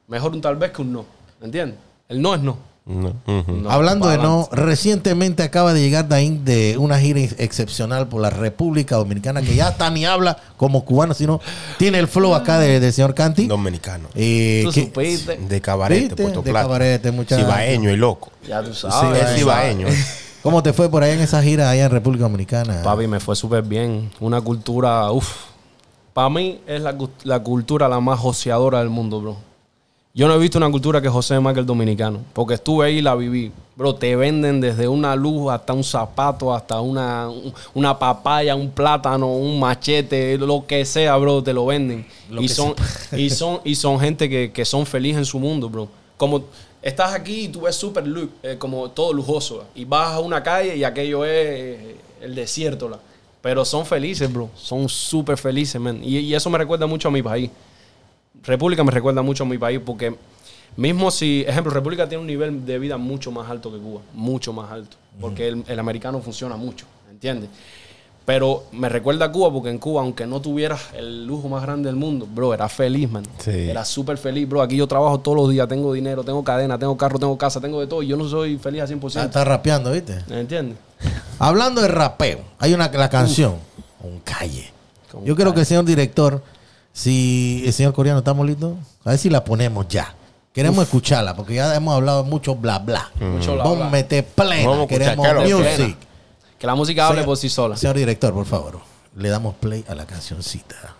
[0.07, 1.05] Mejor un tal vez que un no.
[1.42, 1.79] ¿Entiendes?
[2.09, 2.57] El no es no.
[2.87, 3.09] No.
[3.27, 3.53] Ujú.
[3.53, 8.22] No, Hablando de no, recientemente acaba de llegar Dain de una gira ex- excepcional por
[8.22, 11.40] la República Dominicana, que ya hasta ni habla como cubano, sino
[11.77, 13.46] tiene el flow acá de- del señor Canti.
[13.46, 14.09] Dominicano.
[14.14, 15.37] Eh, Tú que- supiste.
[15.37, 16.22] De cabarete, ¿Viste?
[16.22, 16.64] Puerto De Plata.
[16.66, 17.42] cabarete, muchacho.
[17.44, 18.31] Cibaeño y loco.
[18.48, 19.22] Ya tú Sí, sabes.
[19.22, 19.88] es cibaeño.
[20.42, 22.81] ¿Cómo te fue por allá en esa gira allá en República Dominicana?
[22.83, 24.11] Papi, me fue súper bien.
[24.20, 25.29] Una cultura, uff.
[26.18, 29.37] Para mí es la, la cultura la más joseadora del mundo, bro.
[30.12, 32.18] Yo no he visto una cultura que josee más que el dominicano.
[32.33, 33.52] Porque estuve ahí y la viví.
[33.76, 38.68] Bro, te venden desde una luz hasta un zapato, hasta una, un- una papaya, un
[38.68, 42.04] plátano, un machete, lo que sea, bro, te lo venden.
[42.28, 42.74] Lo y, son,
[43.12, 45.87] y, son, y son gente que, que son felices en su mundo, bro.
[46.16, 46.42] Como
[46.83, 48.04] estás aquí y tú ves súper
[48.42, 49.66] eh, como todo lujoso.
[49.76, 52.88] Y vas a una calle y aquello es eh, el desierto.
[52.88, 52.98] La.
[53.40, 54.51] Pero son felices, bro.
[54.57, 56.01] Son súper felices, man.
[56.03, 57.51] Y, y eso me recuerda mucho a mi país.
[58.42, 60.14] República me recuerda mucho a mi país porque
[60.77, 64.53] mismo si, ejemplo, República tiene un nivel de vida mucho más alto que Cuba, mucho
[64.53, 67.51] más alto, porque el, el americano funciona mucho, ¿entiendes?
[68.24, 71.88] Pero me recuerda a Cuba porque en Cuba, aunque no tuvieras el lujo más grande
[71.88, 73.24] del mundo, bro, era feliz, man.
[73.38, 73.51] Sí.
[73.70, 74.61] Era súper feliz, bro.
[74.61, 77.81] Aquí yo trabajo todos los días, tengo dinero, tengo cadena, tengo carro, tengo casa, tengo
[77.81, 78.03] de todo.
[78.03, 79.16] Y yo no soy feliz al 100%.
[79.16, 80.18] Ah, Está rapeando, ¿viste?
[80.29, 80.77] ¿Entiendes?
[81.38, 83.56] Hablando de rapeo, hay una la canción,
[84.02, 84.72] Un Calle.
[85.24, 86.42] Yo creo que el señor director,
[86.92, 90.14] si el señor coreano está listo, a ver si la ponemos ya.
[90.52, 93.11] Queremos escucharla, porque ya hemos hablado mucho bla bla.
[93.20, 94.68] Mucho bla, Vamos a meter plena.
[94.68, 95.58] Vamos a escuchar, Queremos claro.
[95.58, 95.96] music.
[96.58, 97.76] Que la música hable Señor- por sí sola.
[97.76, 98.80] Señor director, por favor,
[99.16, 100.94] le damos play a la cancioncita.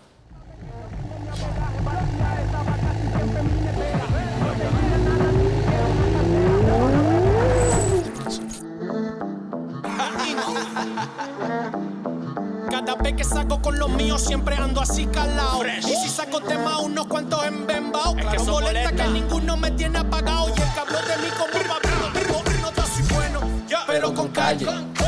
[13.99, 15.63] Míos siempre ando así calado.
[15.81, 18.15] Y si saco tema unos cuantos en bembao.
[18.15, 20.49] Claro, molesta que ninguno me tiene apagado.
[20.49, 23.41] Y el que habló de mí como papino, digo, no yo soy bueno,
[23.87, 24.67] pero con calle.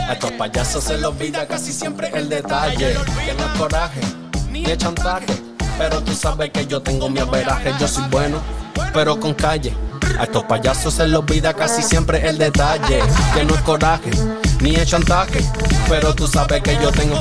[0.09, 2.97] A estos payasos se les olvida casi siempre el detalle.
[3.25, 4.01] Que no es coraje,
[4.51, 5.27] ni es chantaje.
[5.79, 7.73] Pero tú sabes que yo tengo mi averaje.
[7.79, 8.39] Yo soy bueno,
[8.93, 9.73] pero con calle.
[10.19, 13.01] A estos payasos se les olvida casi siempre el detalle.
[13.35, 14.11] Que no es coraje,
[14.61, 15.41] ni es chantaje.
[15.89, 17.21] Pero tú sabes que yo tengo.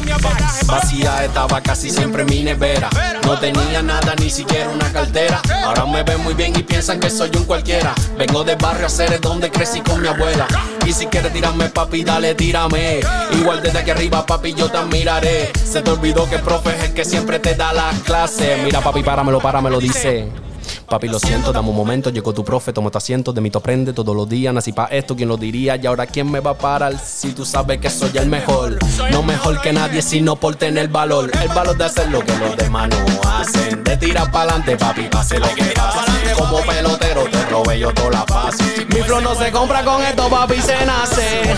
[0.66, 2.90] Vacía estaba casi siempre mi nevera.
[3.26, 5.42] No tenía nada, ni siquiera una cartera.
[5.66, 7.94] Ahora me ven muy bien y piensan que soy un cualquiera.
[8.18, 10.48] Vengo de barrio a ser donde crecí con mi abuela.
[10.86, 13.00] Y si quieres tirarme, papi, dale, tírame.
[13.34, 15.52] Igual desde aquí arriba, papi, yo te admiraré.
[15.54, 18.60] Se te olvidó que el profe es el que siempre te da las clases.
[18.64, 20.49] Mira, papi, páramelo, páramelo, dice.
[20.88, 22.10] Papi, lo siento, dame un momento.
[22.10, 23.34] Llegó tu profe, toma tu asiento.
[23.34, 24.54] De mí te aprende todos los días.
[24.54, 25.76] Nací pa' esto, ¿quién lo diría?
[25.76, 26.98] Y ahora, ¿quién me va a parar?
[26.98, 28.80] Si tú sabes que soy el mejor.
[29.12, 31.32] No mejor que nadie, sino por tener valor.
[31.42, 33.84] El valor de hacer lo que los demás no hacen.
[33.84, 36.34] De tirar pa'lante, papi, pase lo que pase.
[36.38, 38.58] Como pelotero, te robé yo toda la paz.
[38.94, 41.56] Mi flow no se compra con esto, papi, se nace.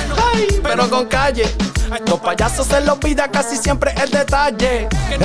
[0.71, 1.43] Pero con calle.
[2.07, 4.87] Los payasos se los olvida casi siempre el detalle.
[5.09, 5.19] Hey,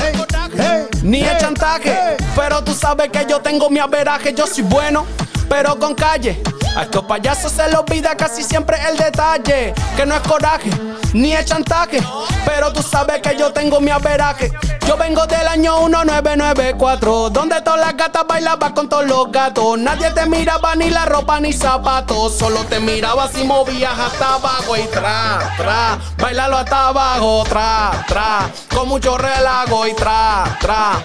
[0.56, 4.64] hey, Ni hey, el chantaje, pero tú sabes que yo tengo mi averaje, yo soy
[4.64, 5.06] bueno,
[5.48, 6.42] pero con calle.
[6.76, 10.68] A estos payasos se les olvida casi siempre el detalle, que no es coraje,
[11.12, 12.02] ni el chantaje,
[12.44, 14.50] pero tú sabes que yo tengo mi averaje.
[14.86, 19.76] Yo vengo del año 1994, donde todas las gatas bailaban con todos los gatos.
[19.78, 24.76] Nadie te miraba ni la ropa ni zapatos, solo te miraba si movías hasta abajo
[24.76, 31.04] y tra, tra, bailalo hasta abajo, tra, tra, con mucho relajo y tra, tra.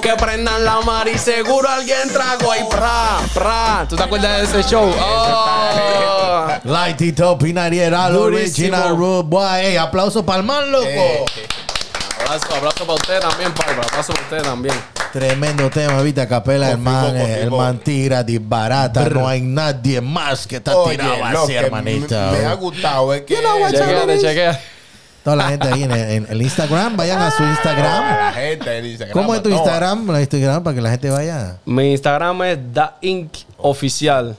[0.00, 3.86] Que prendan la mar y seguro alguien trago y pra, pra.
[3.88, 4.94] ¿Tú te acuerdas de ese show?
[4.96, 6.46] Oh.
[6.64, 9.60] Lightito Pinariera, original Rude Boy.
[9.60, 10.86] Ey, aplauso para el man, loco.
[10.86, 11.24] Eh,
[12.20, 13.82] Abrazo, abrazo para usted también, Pablo.
[13.90, 14.74] Abrazo para usted también.
[15.12, 20.76] Tremendo tema, viste, capela, eh, el man tira disbarata, no hay nadie más que está
[20.76, 22.14] Oye, tirado así, que hermanito.
[22.32, 24.60] me, me ha gustado es que Chequea, chequea.
[25.22, 28.34] Toda la gente ahí en, en el Instagram, vayan a su la Instagram.
[28.34, 29.12] gente en Instagram.
[29.12, 30.10] ¿Cómo es tu Instagram?
[30.10, 31.56] La Instagram para que la gente vaya.
[31.64, 33.32] Mi Instagram es Da Inc.
[33.58, 34.36] Oficial.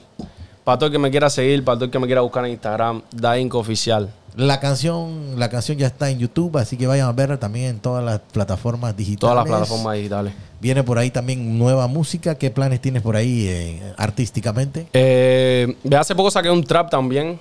[0.62, 2.52] Para todo el que me quiera seguir, para todo el que me quiera buscar en
[2.52, 3.54] Instagram, Da Inc.
[3.54, 4.10] Oficial.
[4.36, 7.80] La canción, la canción ya está en YouTube, así que vayan a verla también en
[7.80, 9.20] todas las plataformas digitales.
[9.20, 10.34] Todas las plataformas digitales.
[10.60, 12.34] Viene por ahí también nueva música.
[12.34, 14.88] ¿Qué planes tienes por ahí eh, artísticamente?
[14.92, 17.40] Eh, de hace poco saqué un trap también.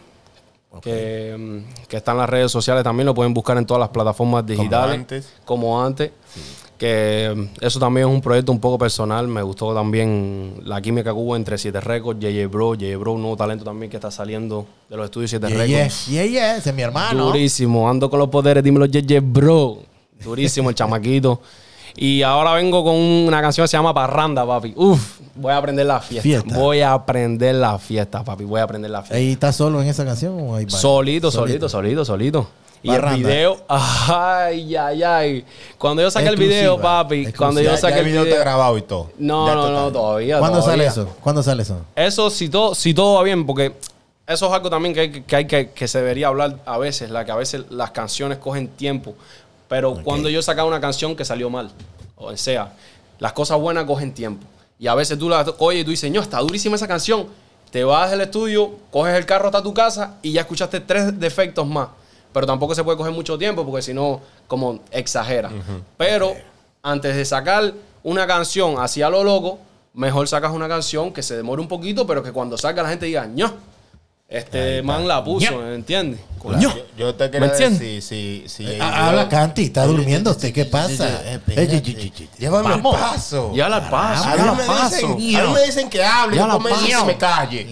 [0.81, 3.05] Que, mm, que está en las redes sociales también.
[3.05, 4.95] Lo pueden buscar en todas las plataformas digitales.
[4.95, 5.33] antes.
[5.43, 6.11] Como antes.
[6.77, 9.27] Que eso también es un proyecto un poco personal.
[9.27, 12.75] Me gustó también la química que hubo entre Siete Records, JJ Bro.
[12.75, 16.07] JJ Bro, un nuevo talento también que está saliendo de los estudios Siete Yeah, Records.
[16.07, 17.27] yeah, ese es mi hermano.
[17.27, 19.77] Durísimo, ando con los poderes, dímelo, JJ Bro.
[20.23, 21.39] Durísimo el chamaquito.
[21.97, 24.73] Y ahora vengo con una canción que se llama Parranda, papi.
[24.75, 26.23] Uf, voy a aprender la fiesta.
[26.23, 26.57] Fiesta.
[26.57, 28.43] Voy a aprender la fiesta, papi.
[28.43, 29.15] Voy a aprender la fiesta.
[29.15, 30.81] ¿Ahí estás solo en esa canción o hay varios?
[30.81, 32.47] Solito, solito, solito, solito.
[32.85, 35.45] Y el video, ay, ay, ay.
[35.77, 37.37] Cuando yo saqué el video, papi, exclusiva.
[37.37, 38.35] cuando Ya, yo ya saqué el el video video.
[38.35, 39.11] está grabado y todo.
[39.17, 40.39] No, Ya no, no, todavía.
[40.39, 41.09] ¿Cuándo sale eso?
[41.21, 41.81] ¿Cuándo sale eso?
[41.95, 43.73] Eso, si todo, si todo va bien, porque
[44.27, 46.77] eso es algo también que hay que, que, hay que, que se debería hablar a
[46.77, 49.15] veces, la que a veces las canciones cogen tiempo.
[49.67, 51.71] Pero cuando yo sacaba una canción que salió mal,
[52.15, 52.73] o sea,
[53.17, 54.45] las cosas buenas cogen tiempo.
[54.77, 57.27] Y a veces tú la oyes y tú dices, no, está durísima esa canción.
[57.71, 61.65] Te vas del estudio, coges el carro hasta tu casa y ya escuchaste tres defectos
[61.65, 61.87] más.
[62.35, 65.49] Pero tampoco se puede coger mucho tiempo porque si no, como exagera.
[65.95, 66.35] Pero
[66.83, 69.57] antes de sacar una canción así a lo loco,
[69.93, 73.05] mejor sacas una canción que se demore un poquito, pero que cuando salga la gente
[73.05, 73.53] diga, ño,
[74.27, 76.19] este man la puso, ¿entiendes?
[76.37, 76.59] Coño.
[76.59, 77.79] Yo, yo te quería ¿Me entiendes?
[77.79, 80.51] decir, si, si, Eh, Habla, Canti, está durmiendo usted.
[80.51, 81.21] ¿Qué pasa?
[82.37, 83.53] Llévame al paso.
[83.55, 86.99] Ya la paso, a, ya mí me dicen, me que hable, Ya yo me dicen
[86.99, 87.65] que me calle.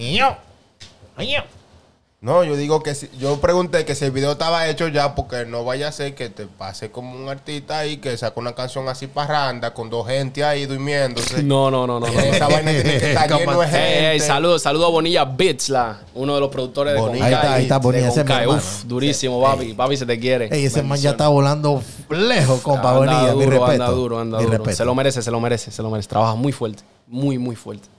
[2.23, 5.45] No, yo digo que si, yo pregunté que si el video estaba hecho ya porque
[5.45, 8.87] no vaya a ser que te pase como un artista ahí que saca una canción
[8.87, 11.43] así parranda con dos gente ahí durmiéndose.
[11.43, 12.07] No, no, no, no.
[12.07, 12.19] no.
[12.21, 14.11] Esa vaina tiene que estar lleno de gente.
[14.11, 17.25] ey, saludo, saludo a Bonilla Beats, la, uno de los productores de Bonilla.
[17.25, 18.51] Ahí está, ahí está Bonilla, de ese hermano.
[18.53, 19.73] Uf, durísimo, papi.
[19.73, 20.47] Papi se te quiere.
[20.49, 23.35] Ey, ese man ya está volando lejos, compa Anda Bonilla.
[23.35, 23.71] Mi respeto.
[23.71, 24.57] anda duro, anda Mi duro.
[24.59, 24.77] respeto.
[24.77, 26.07] Se lo merece, se lo merece, se lo merece.
[26.07, 27.89] Trabaja muy fuerte, muy, muy fuerte.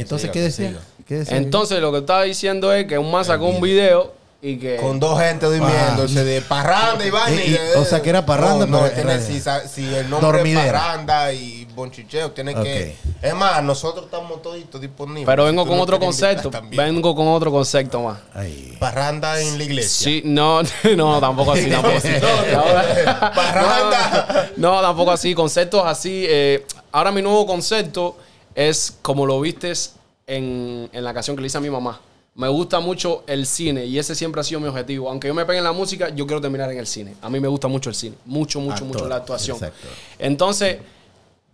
[0.00, 0.68] Entonces, ¿qué decía?
[0.68, 0.80] siga.
[1.06, 1.36] ¿Qué decía?
[1.36, 4.76] Entonces, lo que estaba diciendo es que un man sacó un video y que...
[4.76, 7.42] Con dos gente durmiéndose de parranda y vaina.
[7.44, 9.20] Y- y- o sea, que era parranda, No, no, pero tiene,
[9.66, 10.66] si, el nombre Dormidera.
[10.66, 12.96] es parranda y bonchicheo, tiene que...
[13.22, 15.26] Es más, nosotros estamos toditos disponibles.
[15.26, 16.50] Pero vengo con otro concepto.
[16.50, 16.76] también.
[16.84, 18.18] Vengo con otro concepto más.
[18.34, 18.76] Ay.
[18.78, 20.04] Parranda en la iglesia.
[20.04, 20.60] Sí, no,
[20.96, 22.08] no, tampoco así, tampoco así.
[23.34, 24.50] Parranda.
[24.56, 25.34] No, no, tampoco así.
[25.34, 26.24] Conceptos así.
[26.28, 28.16] eh, ahora mi nuevo concepto
[28.56, 29.94] es como lo vistes
[30.26, 32.00] en, en la canción que le hice a mi mamá.
[32.34, 35.08] Me gusta mucho el cine y ese siempre ha sido mi objetivo.
[35.08, 37.14] Aunque yo me pegue en la música, yo quiero terminar en el cine.
[37.22, 38.16] A mí me gusta mucho el cine.
[38.26, 39.56] Mucho, mucho, Actor, mucho la actuación.
[39.56, 39.86] exacto.
[40.18, 40.78] Entonces,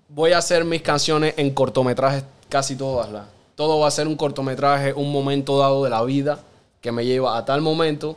[0.08, 3.10] voy a hacer mis canciones en cortometrajes, casi todas.
[3.10, 6.40] la- Todo va a ser un cortometraje, un momento dado de la vida
[6.80, 8.16] que me lleva a tal momento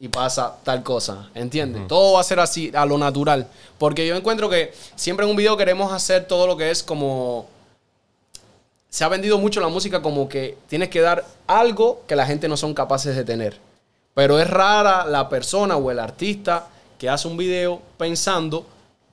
[0.00, 1.28] y pasa tal cosa.
[1.34, 1.86] ¿Entiendes?
[1.88, 3.48] Todo va a ser así, a lo natural.
[3.76, 7.46] Porque yo encuentro que siempre en un video queremos hacer todo lo que es como.
[8.90, 12.48] Se ha vendido mucho la música como que tienes que dar algo que la gente
[12.48, 13.58] no son capaces de tener.
[14.14, 18.66] Pero es rara la persona o el artista que hace un video pensando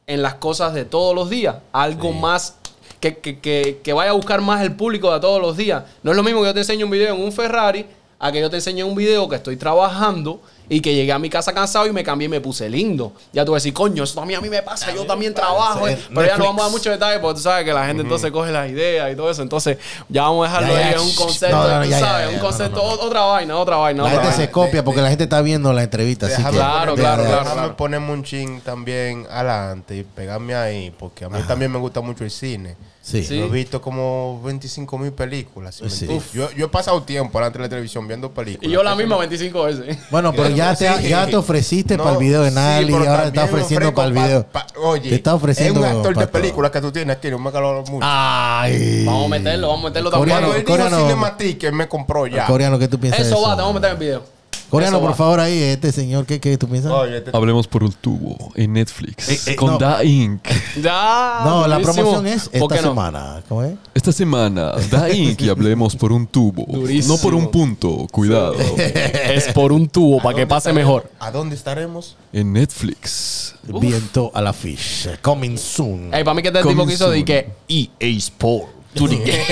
[0.08, 1.58] en las cosas de todos los días.
[1.74, 2.56] Algo más
[3.00, 5.84] que, que, que, que vaya a buscar más el público de todos los días.
[6.04, 7.86] No es lo mismo que yo te enseñe un video en un Ferrari
[8.18, 11.30] a que yo te enseñe un video que estoy trabajando y que llegué a mi
[11.30, 13.14] casa cansado y me cambié y me puse lindo.
[13.34, 15.88] Ya tú vas a decir, coño, eso también a mí me pasa, yo también trabajo.
[15.88, 15.98] eh.
[16.14, 18.32] Pero ya no vamos a dar muchos detalles porque tú sabes que la gente entonces
[18.32, 19.42] coge las ideas y todo eso.
[19.42, 19.78] Entonces
[20.10, 22.06] ya vamos a dejarlo Ya, ya, ahí en un concepto, no, no, tú ya, ya,
[22.06, 23.02] sabes, ya, un concepto, no, no.
[23.04, 24.04] otra vaina, otra vaina.
[24.04, 24.46] La otra gente vaina.
[24.46, 26.26] se copia porque la gente está viendo la entrevista.
[26.26, 27.44] Así Déjame que, Claro, claro, claro.
[27.50, 32.02] Déjame ponerme un chin también adelante y pegarme ahí, porque a mí también me gusta
[32.02, 32.76] mucho el cine.
[33.02, 33.24] Sí.
[33.24, 33.38] Sí.
[33.38, 35.80] Yo he visto como 25 mil películas.
[35.90, 36.08] Sí.
[36.34, 38.68] Yo, yo he pasado tiempo delante de la televisión viendo películas.
[38.68, 39.98] Y yo la misma no- 25 veces.
[40.10, 42.96] Bueno, pero ya te, ya te ofreciste No, para el video de sí, Nali y
[42.96, 44.46] ahora te está ofreciendo para el video.
[44.48, 47.40] pa- oye, te está ofreciendo Es un actor de películas que tú tienes aquí, no
[47.40, 48.00] me caló mucho.
[48.02, 49.04] Ay.
[49.06, 50.66] Vamos a meterlo, vamos a meterlo Coreano, también.
[50.66, 51.08] Cuando él dijo coreano.
[51.16, 52.46] Cinematic, él me compró ya.
[52.46, 54.35] Coreano, ¿qué tú piensas Eso va, te vamos a meter en video.
[54.70, 56.92] Coreano, por favor, ahí, este señor, ¿qué, qué tú piensas?
[56.92, 59.78] Oye, te- Hablemos por un tubo en Netflix Eh, eh, con no.
[59.78, 60.42] Da Inc.
[60.82, 61.42] Ya.
[61.46, 61.94] no, la durísimo.
[62.12, 62.88] promoción es ¿Por esta qué no?
[62.90, 63.44] semana.
[63.48, 63.76] ¿Cómo es?
[63.94, 65.40] Esta semana, Da Inc.
[65.42, 66.66] y hablemos por un tubo.
[66.68, 67.16] Durísimo.
[67.16, 68.56] No por un punto, cuidado.
[68.76, 70.94] Es por un tubo, para que ¿A dónde pase estaremos?
[71.04, 71.12] mejor.
[71.20, 72.16] ¿A dónde estaremos?
[72.34, 73.56] En Netflix.
[73.64, 75.10] Viento a la fish.
[75.22, 76.14] Coming soon.
[76.14, 78.75] Ey, para mí que este tipo que hizo de que EA Sport.
[78.96, 79.32] Tú, di que-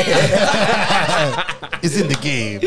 [1.82, 2.60] It's in the game.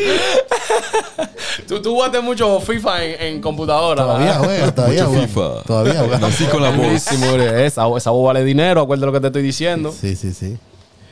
[1.67, 4.03] tú, tú jugaste mucho FIFA en, en computadora.
[4.03, 5.27] Todavía juega, todavía Mucho juega.
[5.27, 5.63] FIFA.
[5.63, 6.19] Todavía juega.
[6.19, 6.77] Nací con la voz.
[6.77, 9.91] Buenísimo, esa, esa voz vale dinero, acuérdate lo que te estoy diciendo.
[9.91, 10.57] Sí, sí, sí.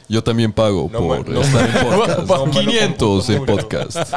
[0.07, 2.19] Yo también pago No por no estar en podcast.
[2.19, 3.97] No me lo 500 en podcast.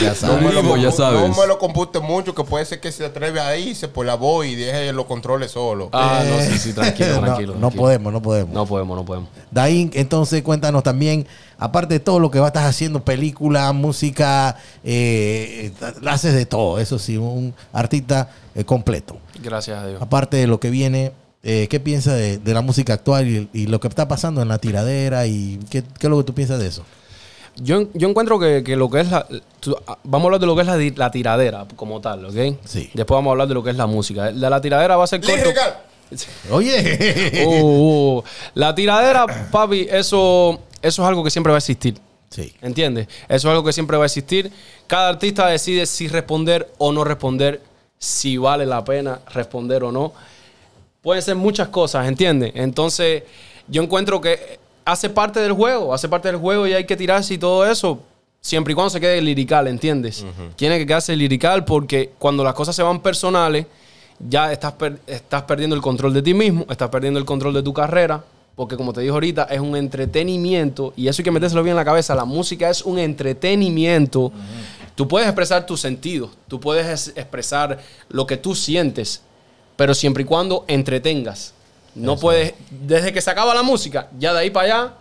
[0.00, 0.42] Ya No sabes.
[0.42, 1.28] me, lo, sabes.
[1.28, 4.14] no me lo compute mucho, que puede ser que se atreve a irse por la
[4.14, 5.88] voz y deje los controles solo.
[5.92, 7.54] Ah, no, sí, sí, tranquilo, No, tranquilo.
[7.54, 7.82] No, tranquilo.
[7.82, 8.54] podemos, no podemos.
[8.54, 9.28] No podemos, no podemos.
[9.50, 11.26] Daín, entonces cuéntanos también,
[11.58, 16.46] aparte de todo lo que vas a estar haciendo, película, música, eh, eh, haces de
[16.46, 19.18] todo, eso sí, un artista eh, completo.
[19.42, 20.02] Gracias a Dios.
[20.02, 21.12] Aparte de lo que viene,
[21.48, 24.48] eh, ¿qué piensas de, de la música actual y, y lo que está pasando en
[24.48, 25.26] la tiradera?
[25.26, 26.82] y ¿Qué, qué es lo que tú piensas de eso?
[27.58, 29.26] Yo, yo encuentro que, que lo que es la.
[29.60, 32.58] tú- ah, vamos a hablar de lo que es la, la tiradera como tal, ¿ok?
[32.64, 32.90] Sí.
[32.92, 34.30] Después vamos a hablar de lo que es la música.
[34.32, 35.50] La tiradera va a ser corto.
[36.50, 37.44] Oye.
[37.46, 38.22] Uh, uh,
[38.54, 41.98] la tiradera, papi, eso, eso es algo que siempre va a existir.
[42.28, 42.52] Sí.
[42.60, 43.08] ¿Entiendes?
[43.28, 44.52] Eso es algo que siempre va a existir.
[44.86, 47.62] Cada artista decide si responder o no responder,
[47.98, 50.12] si vale la pena responder o no.
[51.06, 52.50] Pueden ser muchas cosas, ¿entiendes?
[52.56, 53.22] Entonces,
[53.68, 57.34] yo encuentro que hace parte del juego, hace parte del juego y hay que tirarse
[57.34, 58.00] y todo eso,
[58.40, 60.26] siempre y cuando se quede lirical, ¿entiendes?
[60.56, 63.66] Tiene que quedarse lirical porque cuando las cosas se van personales,
[64.18, 67.62] ya estás, per- estás perdiendo el control de ti mismo, estás perdiendo el control de
[67.62, 68.24] tu carrera,
[68.56, 71.76] porque como te dije ahorita, es un entretenimiento y eso hay que metérselo bien en
[71.76, 72.16] la cabeza.
[72.16, 74.32] La música es un entretenimiento.
[74.96, 79.22] Tú puedes expresar tus sentidos, tú puedes es- expresar lo que tú sientes,
[79.76, 81.52] pero siempre y cuando entretengas.
[81.94, 84.92] No puedes, desde que se acaba la música, ya de ahí para allá,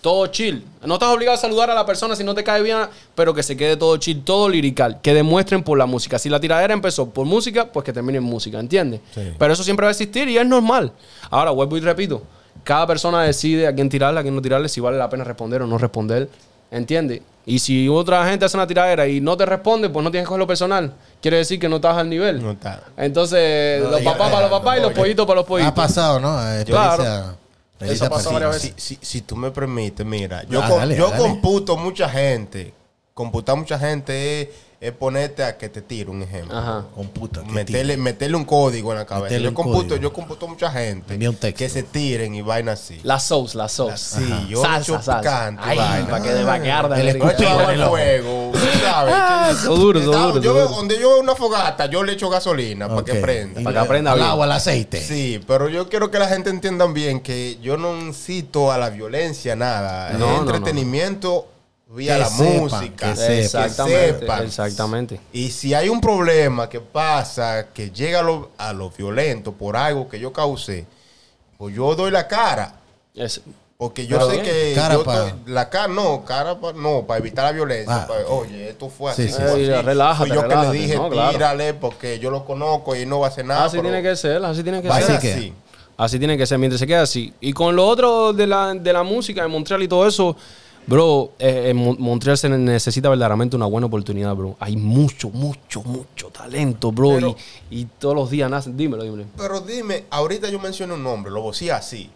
[0.00, 0.64] todo chill.
[0.84, 2.78] No estás obligado a saludar a la persona si no te cae bien,
[3.14, 6.18] pero que se quede todo chill, todo lirical, que demuestren por la música.
[6.18, 9.00] Si la tiradera empezó por música, pues que termine en música, ¿entiendes?
[9.38, 10.92] Pero eso siempre va a existir y es normal.
[11.30, 12.22] Ahora, vuelvo y repito,
[12.64, 15.62] cada persona decide a quién tirarle, a quién no tirarle, si vale la pena responder
[15.62, 16.28] o no responder,
[16.70, 17.22] ¿entiendes?
[17.44, 20.28] Y si otra gente hace una tiradera y no te responde, pues no tienes que
[20.28, 20.92] cogerlo personal.
[21.20, 22.40] Quiere decir que no estás al nivel.
[22.42, 22.82] No está.
[22.96, 25.72] Entonces, los papás para los papás y los pollitos para los pollitos.
[25.72, 26.52] Ha pasado, ¿no?
[26.54, 27.36] Eh, Claro.
[27.80, 28.32] Eso pasó pasiva.
[28.50, 31.20] varias Si, si, si tú me permites, mira, yo, Ah, dale, yo dale.
[31.20, 32.72] computo mucha gente.
[33.12, 34.48] Computar mucha gente es,
[34.82, 36.58] es ponerte a que te tire un ejemplo.
[36.58, 36.86] Ajá.
[36.92, 37.42] Computa.
[37.44, 39.26] Meterle, meterle un código en la cabeza.
[39.26, 39.96] Meterle Yo computo, código.
[40.02, 41.56] yo computo mucha gente Envía un texto.
[41.58, 42.98] que se tiren y vainas así.
[43.04, 43.96] Las sauce, las sauce.
[43.96, 45.20] Sí, yo salsa, salsa.
[45.20, 46.06] picante, Ay, vaina.
[46.10, 46.98] para que de vaquearda.
[46.98, 47.90] El le- escucho ojo.
[47.90, 49.14] fuego, ¿sabes?
[49.16, 50.68] Ah, duro, duro, yo duro.
[50.68, 53.60] donde yo veo una fogata, yo le echo gasolina para que prenda.
[53.62, 54.30] Para que la- aprenda al bien.
[54.30, 55.00] agua, al aceite.
[55.00, 58.90] Sí, pero yo quiero que la gente entienda bien que yo no incito a la
[58.90, 60.10] violencia, nada.
[60.14, 61.51] No, es no, no.
[61.94, 63.10] Vía Que la sepan, música.
[63.10, 63.38] que sepan.
[63.38, 64.44] Exactamente, sepan.
[64.44, 65.20] exactamente.
[65.32, 69.76] Y si hay un problema que pasa, que llega a lo, a lo violento por
[69.76, 70.86] algo que yo causé,
[71.58, 72.74] pues yo doy la cara.
[73.14, 73.40] Es-
[73.76, 74.44] Porque yo sé bien.
[74.44, 78.06] que Cara yo pa- doy- la cara no, cara pa- no, para evitar la violencia.
[78.08, 78.24] Ah.
[78.28, 79.32] Oye, esto fue Sí, así.
[79.32, 79.70] sí, sí.
[79.72, 79.82] así.
[79.82, 81.32] Relájate, Fui yo que le dije, no, claro.
[81.32, 83.64] tírale, porque yo lo conozco y no va a hacer nada.
[83.64, 85.04] así pero tiene que ser, así tiene que va ser.
[85.04, 85.52] Así ser que- así.
[85.96, 87.34] Así tiene que ser, mientras se queda así.
[87.40, 90.36] Y con lo otro de la, de la música, de Montreal y todo eso,
[90.86, 94.56] bro, eh, en Mon- Montreal se necesita verdaderamente una buena oportunidad, bro.
[94.60, 97.10] Hay mucho, mucho, mucho talento, bro.
[97.14, 97.36] Pero-
[97.70, 98.76] y, y todos los días nacen.
[98.76, 99.24] Dímelo, dímelo.
[99.36, 102.10] Pero dime, ahorita yo mencioné un nombre, lo vocía así.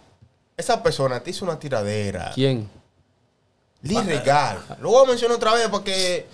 [0.57, 2.33] Esa persona te hizo una tiradera.
[2.35, 2.69] ¿Quién?
[3.83, 4.59] Lee Regal.
[4.81, 6.27] Lo voy a mencionar otra vez porque.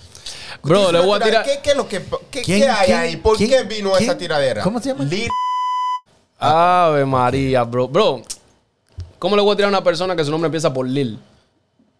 [0.62, 2.98] Bro, le voy a tirar- ¿Qué, qué es lo que, qué, ¿Quién- qué hay quién-
[2.98, 3.16] ahí?
[3.16, 4.62] ¿Por quién- qué vino quién- esa tiradera?
[4.62, 5.04] ¿Cómo se llama?
[5.04, 5.28] Lee-
[6.38, 7.88] Ave María, bro.
[7.88, 8.22] Bro,
[9.18, 11.16] ¿Cómo le voy a tirar a una persona que su nombre empieza por Lil?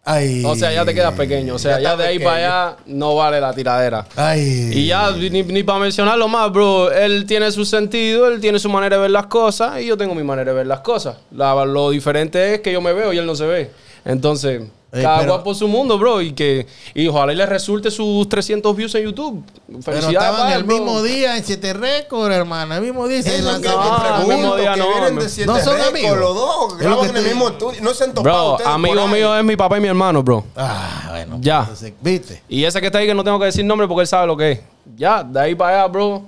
[0.05, 0.43] Ay.
[0.45, 1.55] O sea, ya te quedas pequeño.
[1.55, 2.29] O sea, Ya de ahí pequeño.
[2.29, 4.05] para allá no vale la tiradera.
[4.17, 4.69] Ay.
[4.73, 8.97] Y ya, ni, para mencionarlo más, bro, él tiene su sentido, él tiene su manera
[8.97, 11.15] de ver las cosas y yo tengo mi manera de ver las cosas.
[11.31, 13.71] La- lo diferente es que yo me veo y él no se ve.
[14.03, 14.63] Entonces,
[15.01, 18.29] cada pero- cual por su mundo, bro, y que y ojalá y le resulte sus
[18.29, 19.43] 300 views en YouTube.
[19.67, 20.75] Pero Felicidades, estaban para él, el bro.
[20.77, 22.75] mismo día en Siete Récord, hermano.
[22.75, 23.23] El mismo día.
[23.23, 23.81] se Es lo que lanzaron.
[23.81, 26.17] No, me el pregunto, mismo día que no, vienen de siete No son amigos.
[26.17, 27.81] Los dos graban en el mismo estudio.
[27.81, 30.43] No se han topado Bro, amigo mío es mi papá y mi hermano, bro.
[30.55, 31.37] Ah, bueno.
[31.41, 31.59] Ya.
[31.61, 32.43] entonces, ¿Viste?
[32.47, 34.37] Y ese que está ahí que no tengo que decir nombre porque él sabe lo
[34.37, 34.59] que es.
[34.95, 36.23] Ya, de ahí para allá, bro.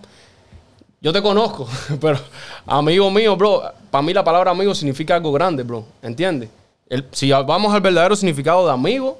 [1.01, 1.67] Yo te conozco,
[2.01, 2.17] pero
[2.65, 5.85] amigo mío, bro, para mí la palabra amigo significa algo grande, bro.
[6.01, 6.49] ¿Entiendes?
[6.89, 9.17] El- si vamos al verdadero significado de amigo,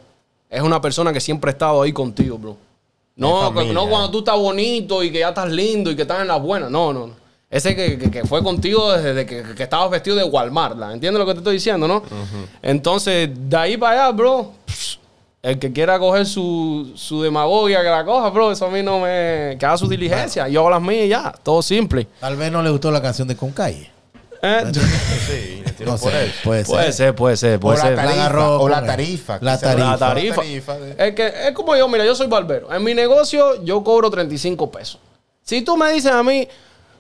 [0.50, 2.58] es una persona que siempre ha estado ahí contigo, bro.
[3.16, 6.28] No, no cuando tú estás bonito y que ya estás lindo y que estás en
[6.28, 6.70] las buenas.
[6.70, 7.08] No, no.
[7.08, 7.14] no.
[7.50, 10.78] Ese que, que- que fue contigo desde que, que estabas vestido de Walmart.
[10.78, 10.92] ¿la?
[10.92, 12.04] ¿Entiendes lo que te estoy diciendo, no?
[12.62, 14.52] Entonces, de ahí para allá, bro.
[15.42, 18.52] El que quiera coger su, su demagogia, que la coja, bro.
[18.52, 19.56] Eso a mí no me...
[19.60, 20.48] Que haga su diligencia.
[20.48, 21.32] Yo hago las mías y ya.
[21.44, 22.08] Todo simple.
[22.20, 23.92] Tal vez no le gustó la canción de Concalle.
[24.46, 24.72] Eh,
[25.78, 26.26] Sí, No por sé.
[26.28, 26.34] eso.
[26.44, 26.94] Puede puede ser.
[26.94, 27.96] ser, puede ser, O puede la ser.
[27.96, 28.14] tarifa.
[28.14, 29.38] agarró o la tarifa.
[29.42, 29.90] la tarifa.
[29.92, 30.78] La tarifa.
[30.78, 32.72] de- Es que es como yo, mira, yo soy barbero.
[32.74, 35.00] En mi negocio yo cobro 35 pesos.
[35.44, 36.48] Si tú me dices a mí,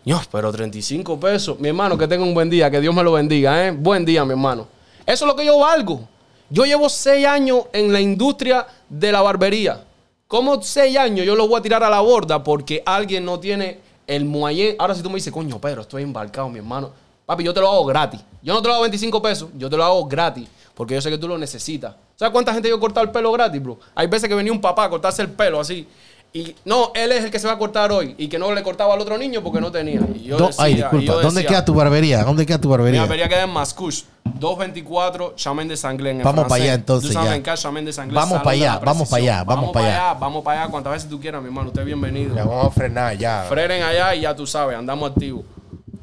[0.04, 3.14] Dios, pero 35 pesos, mi hermano, que tenga un buen día, que Dios me lo
[3.14, 3.72] bendiga, ¿eh?
[3.72, 4.68] Buen día, mi hermano.
[5.06, 6.08] Eso es lo que yo valgo.
[6.50, 9.84] Yo llevo 6 años en la industria de la barbería.
[10.28, 13.80] ¿Cómo 6 años yo lo voy a tirar a la borda porque alguien no tiene
[14.06, 14.76] el muayén?
[14.78, 16.92] Ahora si tú me dices, coño, Pedro, estoy embarcado, mi hermano.
[17.26, 18.22] Papi, yo te lo hago gratis.
[18.42, 20.48] Yo no te lo hago 25 pesos, yo te lo hago gratis.
[20.76, 21.96] Porque yo sé que tú lo necesitas.
[22.18, 23.80] ¿Sabes cuánta gente yo he cortado el pelo gratis, bro?
[23.96, 25.88] Hay veces que venía un papá a cortarse el pelo así.
[26.34, 28.14] Y no, él es el que se va a cortar hoy.
[28.18, 30.02] Y que no le cortaba al otro niño porque no tenía.
[30.14, 31.14] Y yo Do- decía- Ay, y disculpa.
[31.14, 32.24] ¿Dónde queda tu barbería?
[32.26, 33.00] ¿Dónde queda tu Mi barbería?
[33.02, 34.04] barbería queda en Mascouche.
[34.38, 36.18] 224 Chamen de Sanglén.
[36.18, 37.22] en Vamos para allá, entonces, ya.
[37.24, 40.14] De Sanglén, Vamos para allá, vamos para allá, vamos para allá.
[40.20, 41.68] Vamos para allá cuantas veces tú quieras, mi hermano.
[41.70, 42.36] Usted es bienvenido.
[42.36, 43.46] Ya vamos a frenar ya.
[43.48, 45.46] Frenen allá y ya tú sabes, andamos activos.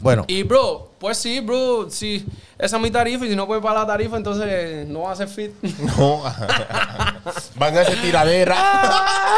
[0.02, 2.26] Bueno, Y, bro, pues sí, bro, sí,
[2.58, 5.16] esa es mi tarifa y si no puedes pagar la tarifa, entonces no va a
[5.16, 5.52] ser fit.
[5.96, 6.22] No.
[7.56, 8.56] Van a hacer tiradera.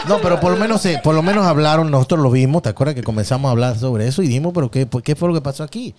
[0.08, 2.94] no, pero por lo menos se- por lo menos hablaron, nosotros lo vimos, ¿te acuerdas
[2.94, 5.62] que comenzamos a hablar sobre eso y dijimos, pero qué, qué fue lo que pasó
[5.62, 5.94] aquí?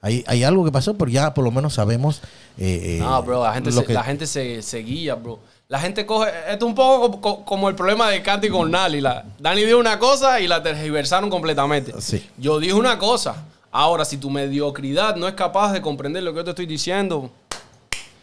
[0.00, 2.20] Hay, hay algo que pasó, pero ya por lo menos sabemos
[2.56, 5.38] eh, eh, No, bro, la gente, lo se, que- la gente se, se guía, bro.
[5.68, 6.30] La gente coge.
[6.48, 9.00] Esto es un poco co- co- como, el problema de Katy con Nali.
[9.02, 11.92] La, Dani dijo una cosa y la tergiversaron completamente.
[12.00, 12.26] Sí.
[12.38, 13.44] Yo dije una cosa.
[13.80, 17.30] Ahora, si tu mediocridad no es capaz de comprender lo que yo te estoy diciendo,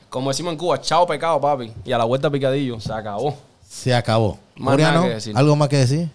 [0.10, 1.72] como decimos en Cuba, chao pecado, papi.
[1.86, 3.38] Y a la vuelta picadillo, se acabó.
[3.66, 4.38] se acabó.
[4.58, 5.38] Más Oriano, nada que decir.
[5.38, 6.10] ¿algo más que decir?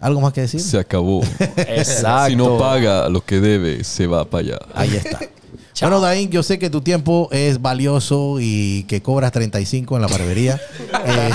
[0.00, 0.58] ¿Algo más que decir?
[0.58, 1.22] Se acabó.
[1.56, 2.30] Exacto.
[2.30, 4.58] Si no paga lo que debe, se va para allá.
[4.74, 5.20] Ahí está.
[5.82, 10.08] bueno, Daín, yo sé que tu tiempo es valioso y que cobras 35 en la
[10.08, 10.60] barbería.
[11.06, 11.30] Eh,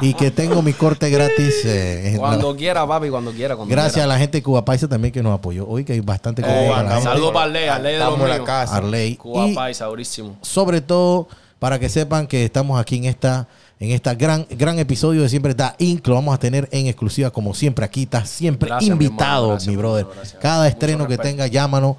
[0.00, 1.54] y que tengo mi corte gratis.
[1.64, 3.56] eh, la- Cuando quiera, papi, cuando quiera.
[3.56, 4.04] Cuando Gracias quiera.
[4.04, 5.66] a la gente de Cuba Paisa también que nos apoyó.
[5.68, 6.70] Hoy que hay bastante Eh.
[7.02, 8.76] Saludos para Arley, Arley de los la casa.
[8.76, 9.16] Arley.
[9.16, 10.36] Cuba Y Paisa, durísimo.
[10.42, 13.46] sobre todo para que sepan que estamos aquí en esta
[13.80, 17.30] en esta gran gran episodio de siempre está Inc lo vamos a tener en exclusiva
[17.30, 20.40] como siempre aquí está siempre Gracias, mi invitado mi, brother gracias.
[20.40, 21.96] cada estreno que tenga llámanos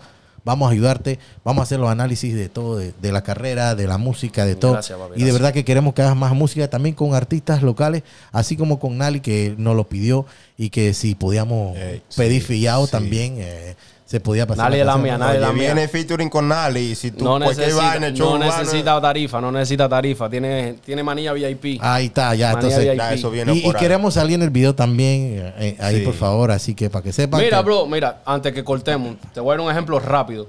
[0.50, 3.86] vamos a ayudarte vamos a hacer los análisis de todo de, de la carrera de
[3.86, 6.70] la música de todo Gracias, papi, y de verdad que queremos que hagas más música
[6.70, 10.26] también con artistas locales así como con Nali que nos lo pidió
[10.58, 12.92] y que si podíamos Ey, pedir sí, fiado sí.
[12.92, 13.76] también eh,
[14.10, 15.66] se podía pasar Nali es la mía, Nali es la mía.
[15.74, 16.80] viene featuring con Nali.
[16.80, 20.28] Y si tú No necesita, vaina, show no urbano, necesita tarifa, no necesita tarifa.
[20.28, 21.78] Tiene, tiene manía VIP.
[21.80, 22.54] Ahí está, ya.
[22.54, 22.98] Manía Entonces, VIP.
[22.98, 23.80] ya, eso viene y, y por ahí.
[23.80, 26.06] queremos salir en el video también, eh, ahí Sí.
[26.06, 27.40] por favor, así que para que sepan.
[27.40, 30.48] Mira, que- bro, mira, antes que cortemos, te voy a dar un ejemplo rápido.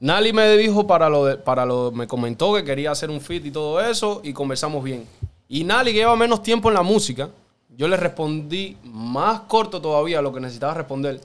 [0.00, 3.46] Nali me dijo para lo, de- para lo, me comentó que quería hacer un fit
[3.46, 5.06] y todo eso y conversamos bien.
[5.48, 7.30] Y Nali que lleva menos tiempo en la música,
[7.76, 11.18] yo le respondí más corto todavía lo que necesitaba responder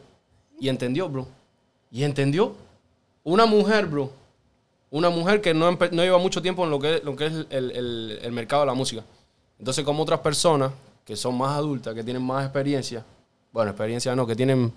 [0.59, 1.27] y entendió, bro.
[1.91, 2.55] Y entendió.
[3.23, 4.11] Una mujer, bro.
[4.91, 7.71] Una mujer que no, no lleva mucho tiempo en lo que, lo que es el,
[7.71, 9.03] el- el mercado de la música.
[9.59, 10.71] Entonces, como otras personas
[11.05, 13.03] que son más adultas, que tienen más experiencia,
[13.51, 14.71] bueno, experiencia no, que tienen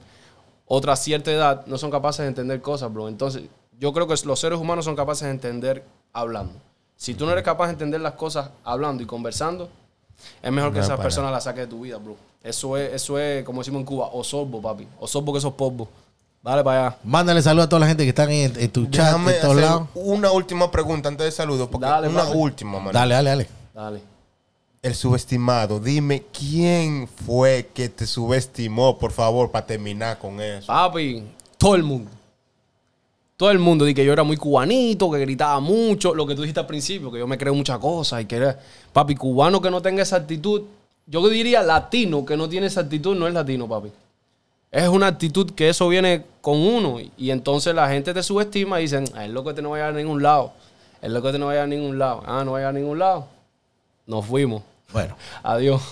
[0.67, 3.09] otra cierta edad, no son capaces de entender cosas, bro.
[3.09, 3.45] Entonces,
[3.79, 6.55] yo creo que los seres humanos son capaces de entender hablando.
[6.97, 9.69] Si tú no eres capaz de entender las cosas hablando y conversando,
[10.43, 11.03] es mejor que esas para.
[11.03, 12.17] personas las saques de tu vida, bro.
[12.47, 14.87] Eso es, eso es, como decimos en Cuba, o sorbo, papi.
[15.01, 15.89] O sorbo que esos polvos.
[16.43, 16.97] Dale para allá.
[17.03, 19.57] Mándale saludos a toda la gente que están en, en tu chat Déjame de todos
[19.57, 19.89] hacer lados.
[19.95, 21.69] una última pregunta antes de saludo.
[21.69, 22.37] Porque Dale, una papi.
[22.39, 22.93] última, mano.
[22.93, 23.49] Dale, dale, dale.
[23.75, 24.01] Dale.
[24.81, 25.81] El subestimado.
[25.81, 30.69] Dime quién fue que te subestimó, por favor, para terminar con eso.
[30.69, 31.25] Papi,
[31.59, 32.11] todo el mundo.
[33.37, 36.43] todo el mundo di que yo era muy cubanito, que gritaba mucho, lo que tú
[36.43, 38.59] dijiste al principio, que yo me creo muchas cosas y que era,
[38.93, 40.63] papi, cubano que no tenga esa actitud,
[41.07, 43.91] yo diría latino que no tiene esa actitud, no es latino, papi.
[44.71, 48.83] Es una actitud que eso viene con uno y, entonces la gente te subestima y
[48.83, 50.53] dicen, "Ah, el loco este no va a llegar a ningún lado,
[51.01, 52.75] el loco este no va a llegar a ningún lado, ah, no va a llegar
[52.77, 53.27] a ningún lado.
[54.07, 54.63] Nos fuimos.
[54.93, 55.83] Bueno, Adiós.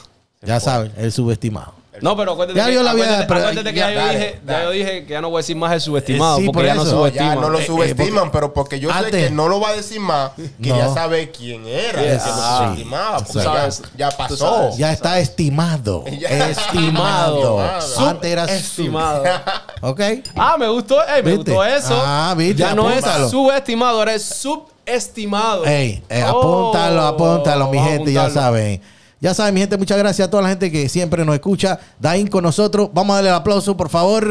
[0.42, 1.72] ya saben, el subestimado.
[2.00, 4.00] No, pero acuérdate, Ya que, yo la había- acuérdate- pero- acuérdate que ya, ya, yo
[4.06, 4.64] dale, dije, ya dale.
[4.64, 6.66] yo dije que ya no voy a decir más el subestimado, Eh, sí, porque por
[6.66, 7.34] ya no subestiman.
[7.34, 9.68] ya no lo Eh, eh, subestiman, pero porque yo sé antes- que no lo va
[9.68, 10.76] a decir más, que No.
[10.76, 12.22] ya sabe quién era, Yes.
[12.22, 14.36] que lo subestimaba, porque tú sabes, ya, pasó.
[14.36, 14.76] sabes.
[14.78, 16.04] Ya está estimado.
[16.06, 16.50] Estimado.
[16.50, 17.60] Estimado.
[18.08, 19.24] Antes era Subestimado.
[19.24, 19.32] sub-
[19.82, 20.00] ¿Ok?
[20.36, 21.50] Ah, me gustó, ey, me ¿Viste?
[21.52, 21.94] gustó eso.
[22.04, 22.56] Ah, ¿viste?
[22.62, 23.24] Ya no Apúntalo.
[23.26, 25.64] es subestimado, ahora es subestimado.
[25.64, 28.80] Ey, eh, Oh, apúntalo, apúntalo, mi gente, ya saben.
[29.24, 31.80] Ya saben, mi gente, muchas gracias a toda la gente que siempre nos escucha.
[31.98, 32.90] Dain con nosotros.
[32.92, 34.22] Vamos a darle el aplauso, por favor.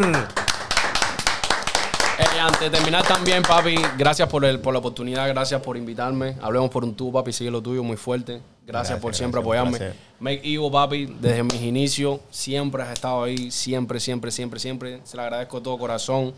[2.20, 6.36] Eh, antes de terminar también, papi, gracias por, el, por la oportunidad, gracias por invitarme.
[6.40, 8.40] Hablemos por un tubo, papi, sigue lo tuyo muy fuerte.
[8.68, 9.96] Gracias, por siempre gracias, apoyarme.
[10.20, 15.00] Make Evo, papi, desde mis inicios, siempre has estado ahí, siempre, siempre, siempre, siempre.
[15.06, 16.36] Se lo agradezco de todo corazón.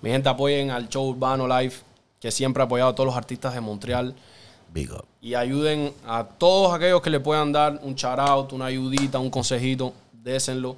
[0.00, 1.74] Mi gente apoyen al show Urbano Live,
[2.18, 4.14] que siempre ha apoyado a todos los artistas de Montreal.
[4.72, 5.04] Big up.
[5.20, 9.30] y ayuden a todos aquellos que le puedan dar un shout out, una ayudita, un
[9.30, 10.76] consejito, désenlo.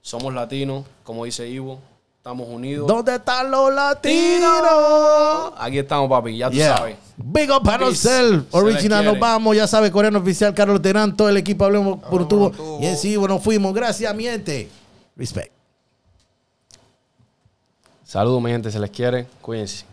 [0.00, 1.78] Somos latinos, como dice Ivo,
[2.16, 2.86] estamos unidos.
[2.88, 4.40] ¿Dónde están los latinos?
[4.40, 5.54] ¡Tino!
[5.58, 6.76] Aquí estamos, papi, ya tú Yeah.
[6.76, 6.96] sabes.
[7.16, 7.92] Big up para.
[7.94, 9.56] Se Original, nos vamos.
[9.56, 12.50] Ya sabe, coreano oficial, Carlos Terán, todo el equipo hablemos por tubo.
[12.50, 12.80] por un tubo.
[12.80, 13.72] Y en sí, bueno, fuimos.
[13.74, 14.68] Gracias, mi gente.
[15.16, 15.52] Respect.
[18.04, 19.26] Saludos, mi gente, se les quiere.
[19.40, 19.84] Cuídense.